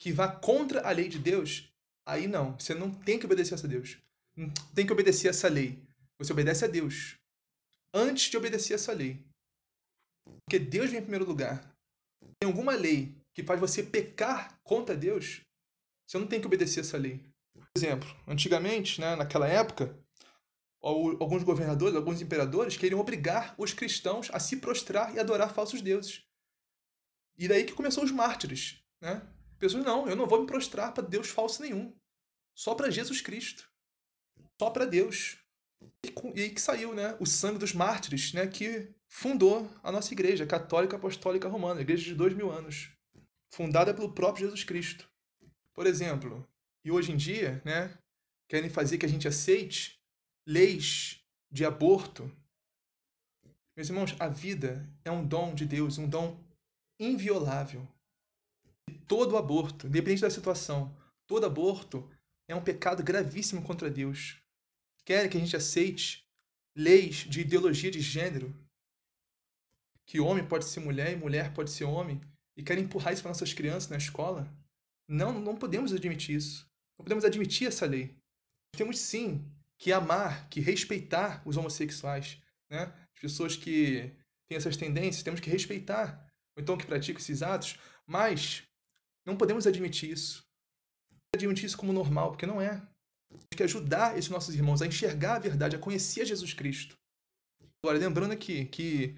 que 0.00 0.10
vá 0.10 0.28
contra 0.28 0.80
a 0.88 0.90
lei 0.90 1.06
de 1.06 1.18
Deus, 1.18 1.68
aí 2.08 2.26
não, 2.26 2.58
você 2.58 2.74
não 2.74 2.90
tem 2.90 3.18
que 3.18 3.26
obedecer 3.26 3.54
a 3.54 3.68
Deus. 3.68 3.98
Tem 4.74 4.86
que 4.86 4.92
obedecer 4.92 5.28
essa 5.28 5.46
lei. 5.46 5.78
Você 6.18 6.32
obedece 6.32 6.64
a 6.64 6.68
Deus 6.68 7.16
antes 7.92 8.30
de 8.30 8.36
obedecer 8.38 8.74
essa 8.74 8.94
lei. 8.94 9.22
Porque 10.46 10.58
Deus 10.58 10.88
vem 10.88 11.00
em 11.00 11.02
primeiro 11.02 11.26
lugar. 11.26 11.70
Tem 12.40 12.48
alguma 12.48 12.72
lei 12.74 13.14
que 13.34 13.42
faz 13.42 13.60
você 13.60 13.82
pecar 13.82 14.58
contra 14.64 14.96
Deus, 14.96 15.42
você 16.08 16.18
não 16.18 16.26
tem 16.26 16.40
que 16.40 16.46
obedecer 16.46 16.80
essa 16.80 16.96
lei. 16.96 17.20
Por 17.52 17.66
exemplo, 17.76 18.08
antigamente, 18.26 19.00
né, 19.00 19.14
naquela 19.16 19.46
época, 19.46 19.94
alguns 20.84 21.42
governadores, 21.42 21.96
alguns 21.96 22.20
imperadores 22.20 22.76
queriam 22.76 23.00
obrigar 23.00 23.54
os 23.56 23.72
cristãos 23.72 24.28
a 24.32 24.38
se 24.38 24.58
prostrar 24.58 25.14
e 25.14 25.18
adorar 25.18 25.54
falsos 25.54 25.80
deuses. 25.80 26.22
E 27.38 27.48
daí 27.48 27.64
que 27.64 27.72
começou 27.72 28.04
os 28.04 28.10
mártires, 28.10 28.84
né? 29.00 29.26
Pessoas, 29.58 29.84
não, 29.84 30.06
eu 30.06 30.14
não 30.14 30.26
vou 30.26 30.40
me 30.40 30.46
prostrar 30.46 30.92
para 30.92 31.02
Deus 31.02 31.28
falso 31.28 31.62
nenhum. 31.62 31.96
Só 32.54 32.74
para 32.74 32.90
Jesus 32.90 33.20
Cristo. 33.20 33.68
Só 34.60 34.68
para 34.70 34.84
Deus. 34.84 35.38
E, 36.04 36.40
aí 36.40 36.50
que 36.50 36.60
saiu, 36.60 36.94
né? 36.94 37.16
O 37.18 37.26
sangue 37.26 37.58
dos 37.58 37.72
mártires, 37.72 38.34
né? 38.34 38.46
Que 38.46 38.92
fundou 39.08 39.70
a 39.82 39.90
nossa 39.90 40.12
igreja, 40.12 40.46
católica 40.46 40.96
apostólica 40.96 41.48
romana, 41.48 41.80
igreja 41.80 42.04
de 42.04 42.14
dois 42.14 42.34
mil 42.34 42.50
anos. 42.52 42.90
Fundada 43.50 43.94
pelo 43.94 44.12
próprio 44.12 44.46
Jesus 44.46 44.64
Cristo. 44.64 45.08
Por 45.72 45.86
exemplo, 45.86 46.46
e 46.84 46.90
hoje 46.90 47.10
em 47.10 47.16
dia, 47.16 47.62
né? 47.64 47.96
Querem 48.48 48.68
fazer 48.68 48.98
que 48.98 49.06
a 49.06 49.08
gente 49.08 49.26
aceite 49.26 50.03
leis 50.46 51.22
de 51.50 51.64
aborto. 51.64 52.30
Meus 53.76 53.88
irmãos, 53.88 54.14
a 54.18 54.28
vida 54.28 54.88
é 55.04 55.10
um 55.10 55.26
dom 55.26 55.54
de 55.54 55.66
Deus, 55.66 55.98
um 55.98 56.08
dom 56.08 56.38
inviolável. 56.98 57.86
E 58.88 58.92
todo 58.92 59.36
aborto, 59.36 59.86
independente 59.86 60.22
da 60.22 60.30
situação, 60.30 60.94
todo 61.26 61.46
aborto 61.46 62.08
é 62.48 62.54
um 62.54 62.62
pecado 62.62 63.02
gravíssimo 63.02 63.62
contra 63.62 63.90
Deus. 63.90 64.40
Querem 65.04 65.30
que 65.30 65.36
a 65.36 65.40
gente 65.40 65.56
aceite 65.56 66.24
leis 66.76 67.16
de 67.16 67.40
ideologia 67.40 67.90
de 67.90 68.00
gênero, 68.00 68.54
que 70.06 70.20
homem 70.20 70.46
pode 70.46 70.66
ser 70.66 70.80
mulher 70.80 71.12
e 71.12 71.16
mulher 71.16 71.54
pode 71.54 71.70
ser 71.70 71.84
homem, 71.84 72.20
e 72.56 72.62
querem 72.62 72.84
empurrar 72.84 73.12
isso 73.12 73.22
para 73.22 73.30
nossas 73.30 73.52
crianças 73.52 73.88
na 73.88 73.96
escola? 73.96 74.48
Não, 75.08 75.38
não 75.40 75.56
podemos 75.56 75.92
admitir 75.92 76.36
isso. 76.36 76.68
Não 76.98 77.04
podemos 77.04 77.24
admitir 77.24 77.68
essa 77.68 77.86
lei. 77.86 78.14
Temos 78.76 78.98
sim 78.98 79.44
que 79.78 79.92
amar, 79.92 80.48
que 80.48 80.60
respeitar 80.60 81.42
os 81.44 81.56
homossexuais, 81.56 82.40
né? 82.70 82.92
As 83.14 83.20
pessoas 83.20 83.56
que 83.56 84.12
têm 84.48 84.56
essas 84.56 84.76
tendências, 84.76 85.22
temos 85.22 85.40
que 85.40 85.50
respeitar, 85.50 86.26
ou 86.56 86.62
então 86.62 86.76
que 86.76 86.86
praticam 86.86 87.20
esses 87.20 87.42
atos, 87.42 87.78
mas 88.06 88.62
não 89.26 89.36
podemos 89.36 89.66
admitir 89.66 90.10
isso. 90.10 90.44
Admitir 91.34 91.66
isso 91.66 91.76
como 91.76 91.92
normal, 91.92 92.30
porque 92.30 92.46
não 92.46 92.60
é. 92.60 92.80
Temos 93.30 93.56
que 93.56 93.62
ajudar 93.62 94.16
esses 94.16 94.30
nossos 94.30 94.54
irmãos 94.54 94.82
a 94.82 94.86
enxergar 94.86 95.36
a 95.36 95.40
verdade, 95.40 95.76
a 95.76 95.78
conhecer 95.78 96.24
Jesus 96.24 96.52
Cristo. 96.54 96.96
Agora, 97.82 97.98
lembrando 97.98 98.32
aqui 98.32 98.66
que 98.66 99.16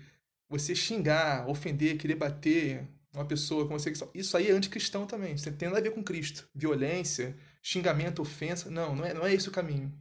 você 0.49 0.75
xingar, 0.75 1.49
ofender, 1.49 1.99
querer 1.99 2.17
bater 2.17 2.89
uma 3.13 3.25
pessoa 3.25 3.65
homossexual, 3.65 4.11
isso 4.15 4.37
aí 4.37 4.49
é 4.49 4.53
anticristão 4.53 5.07
também. 5.07 5.35
Isso 5.35 5.51
tem 5.53 5.69
nada 5.69 5.81
a 5.81 5.83
ver 5.83 5.93
com 5.93 6.03
Cristo. 6.03 6.49
Violência, 6.55 7.37
xingamento, 7.63 8.23
ofensa. 8.23 8.71
Não, 8.71 8.95
não 8.95 9.05
é, 9.05 9.15
não 9.15 9.27
é 9.27 9.33
esse 9.33 9.49
o 9.49 9.53
caminho. 9.53 9.93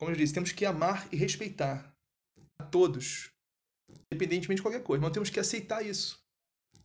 Como 0.00 0.10
eu 0.10 0.16
disse, 0.16 0.32
temos 0.32 0.50
que 0.50 0.64
amar 0.64 1.06
e 1.12 1.16
respeitar 1.16 1.94
a 2.58 2.64
todos, 2.64 3.30
independentemente 4.10 4.56
de 4.56 4.62
qualquer 4.62 4.82
coisa. 4.82 5.02
Mas 5.02 5.12
temos 5.12 5.28
que 5.28 5.38
aceitar 5.38 5.84
isso. 5.84 6.18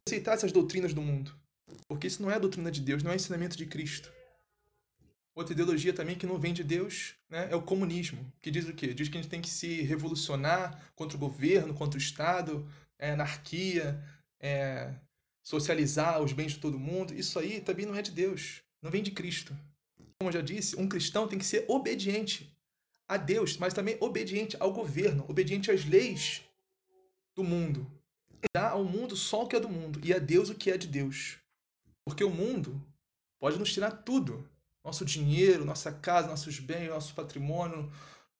Aceitar 0.05 0.33
essas 0.33 0.51
doutrinas 0.51 0.93
do 0.93 1.01
mundo. 1.01 1.33
Porque 1.87 2.07
isso 2.07 2.21
não 2.21 2.29
é 2.29 2.35
a 2.35 2.39
doutrina 2.39 2.69
de 2.69 2.81
Deus, 2.81 3.03
não 3.03 3.13
é 3.13 3.15
ensinamento 3.15 3.55
de 3.55 3.65
Cristo. 3.67 4.11
Outra 5.33 5.53
ideologia 5.53 5.93
também 5.93 6.17
que 6.17 6.25
não 6.25 6.37
vem 6.37 6.53
de 6.53 6.61
Deus 6.61 7.15
né, 7.29 7.47
é 7.49 7.55
o 7.55 7.61
comunismo, 7.61 8.29
que 8.41 8.51
diz 8.51 8.67
o 8.67 8.73
quê? 8.73 8.93
Diz 8.93 9.07
que 9.07 9.17
a 9.17 9.21
gente 9.21 9.31
tem 9.31 9.41
que 9.41 9.49
se 9.49 9.81
revolucionar 9.81 10.91
contra 10.93 11.15
o 11.15 11.19
governo, 11.19 11.73
contra 11.73 11.97
o 11.97 12.01
Estado, 12.01 12.69
é, 12.99 13.11
anarquia, 13.11 14.03
é, 14.41 14.93
socializar 15.41 16.21
os 16.21 16.33
bens 16.33 16.51
de 16.51 16.59
todo 16.59 16.77
mundo. 16.77 17.13
Isso 17.13 17.39
aí 17.39 17.61
também 17.61 17.85
não 17.85 17.95
é 17.95 18.01
de 18.01 18.11
Deus, 18.11 18.61
não 18.81 18.91
vem 18.91 19.01
de 19.01 19.11
Cristo. 19.11 19.55
Como 20.19 20.27
eu 20.29 20.33
já 20.33 20.41
disse, 20.41 20.75
um 20.75 20.89
cristão 20.89 21.29
tem 21.29 21.39
que 21.39 21.45
ser 21.45 21.63
obediente 21.69 22.53
a 23.07 23.17
Deus, 23.17 23.57
mas 23.57 23.73
também 23.73 23.97
obediente 23.99 24.57
ao 24.59 24.71
governo, 24.73 25.25
obediente 25.27 25.71
às 25.71 25.85
leis 25.85 26.41
do 27.35 27.43
mundo. 27.43 27.89
Dá 28.53 28.69
ao 28.69 28.83
mundo 28.83 29.15
só 29.15 29.43
o 29.43 29.47
que 29.47 29.55
é 29.55 29.59
do 29.59 29.69
mundo 29.69 29.99
e 30.03 30.13
a 30.13 30.19
Deus 30.19 30.49
o 30.49 30.55
que 30.55 30.71
é 30.71 30.77
de 30.77 30.87
Deus. 30.87 31.37
Porque 32.03 32.23
o 32.23 32.29
mundo 32.29 32.81
pode 33.39 33.57
nos 33.57 33.73
tirar 33.73 33.91
tudo: 33.91 34.47
nosso 34.83 35.05
dinheiro, 35.05 35.65
nossa 35.65 35.91
casa, 35.91 36.27
nossos 36.27 36.59
bens, 36.59 36.89
nosso 36.89 37.13
patrimônio, 37.13 37.91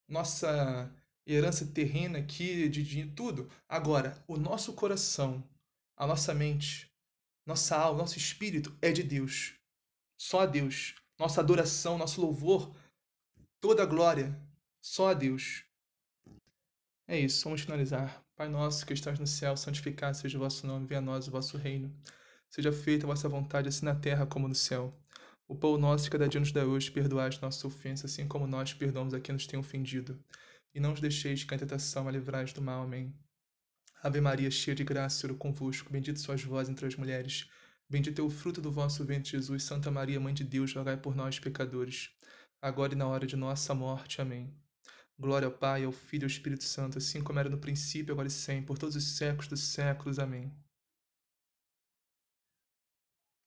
nossa 0.07 0.91
herança 1.27 1.65
terrena 1.65 2.19
aqui, 2.19 2.69
de 2.69 2.83
dinheiro, 2.83 3.11
tudo. 3.15 3.49
Agora, 3.67 4.23
o 4.27 4.37
nosso 4.37 4.73
coração, 4.73 5.43
a 5.97 6.05
nossa 6.05 6.33
mente, 6.33 6.91
nossa 7.45 7.75
alma, 7.75 7.99
nosso 7.99 8.17
espírito 8.17 8.75
é 8.81 8.91
de 8.91 9.03
Deus. 9.03 9.53
Só 10.19 10.41
a 10.41 10.45
Deus. 10.45 10.95
Nossa 11.17 11.39
adoração, 11.39 11.97
nosso 11.97 12.19
louvor, 12.19 12.75
toda 13.61 13.83
a 13.83 13.85
glória 13.85 14.37
só 14.85 15.09
a 15.09 15.13
Deus. 15.15 15.65
É 17.07 17.19
isso, 17.19 17.43
vamos 17.43 17.61
finalizar. 17.61 18.23
Pai 18.35 18.47
nosso 18.47 18.85
que 18.85 18.93
estás 18.93 19.17
no 19.17 19.25
céu, 19.25 19.57
santificado 19.57 20.15
seja 20.15 20.37
o 20.37 20.41
vosso 20.41 20.67
nome, 20.67 20.85
venha 20.85 20.99
a 20.99 21.01
nós 21.01 21.27
o 21.27 21.31
vosso 21.31 21.57
reino. 21.57 21.91
Seja 22.51 22.71
feita 22.71 23.03
a 23.03 23.07
vossa 23.07 23.27
vontade, 23.27 23.67
assim 23.67 23.83
na 23.83 23.95
terra 23.95 24.27
como 24.27 24.47
no 24.47 24.53
céu. 24.53 24.95
O 25.47 25.55
pão 25.55 25.75
nosso 25.75 26.05
que 26.05 26.11
cada 26.11 26.29
dia 26.29 26.39
nos 26.39 26.51
dá 26.51 26.63
hoje, 26.63 26.91
perdoai 26.91 27.29
as 27.29 27.39
nossas 27.41 27.65
ofensas, 27.65 28.11
assim 28.11 28.27
como 28.27 28.45
nós 28.45 28.75
perdoamos 28.75 29.15
a 29.15 29.19
quem 29.19 29.33
nos 29.33 29.47
tem 29.47 29.59
ofendido. 29.59 30.23
E 30.71 30.79
não 30.79 30.93
os 30.93 31.01
deixeis 31.01 31.43
cair 31.43 31.57
em 31.57 31.59
tentação, 31.61 32.03
mas 32.03 32.13
livrai 32.13 32.45
do 32.45 32.61
mal. 32.61 32.83
Amém. 32.83 33.11
Ave 34.03 34.21
Maria, 34.21 34.51
cheia 34.51 34.75
de 34.75 34.83
graça, 34.83 35.19
Senhor 35.19 35.33
é 35.33 35.37
convosco, 35.37 35.91
bendito 35.91 36.19
sois 36.19 36.43
vós 36.43 36.69
entre 36.69 36.85
as 36.85 36.95
mulheres, 36.95 37.49
bendito 37.89 38.21
é 38.21 38.23
o 38.23 38.29
fruto 38.29 38.61
do 38.61 38.71
vosso 38.71 39.03
ventre, 39.03 39.31
Jesus. 39.31 39.63
Santa 39.63 39.89
Maria, 39.89 40.19
Mãe 40.19 40.33
de 40.33 40.43
Deus, 40.43 40.75
rogai 40.75 40.95
por 40.95 41.15
nós, 41.15 41.39
pecadores, 41.39 42.11
agora 42.61 42.93
e 42.93 42.95
na 42.95 43.07
hora 43.07 43.25
de 43.25 43.35
nossa 43.35 43.73
morte. 43.73 44.21
Amém. 44.21 44.64
Glória 45.19 45.45
ao 45.47 45.51
Pai, 45.51 45.83
ao 45.83 45.91
Filho 45.91 46.23
e 46.23 46.25
ao 46.25 46.29
Espírito 46.29 46.63
Santo, 46.63 46.97
assim 46.97 47.21
como 47.21 47.37
era 47.39 47.49
no 47.49 47.57
princípio, 47.57 48.13
agora 48.13 48.27
e 48.29 48.31
sempre, 48.31 48.67
por 48.67 48.77
todos 48.77 48.95
os 48.95 49.03
séculos 49.17 49.47
dos 49.49 49.59
séculos. 49.61 50.19
Amém. 50.19 50.53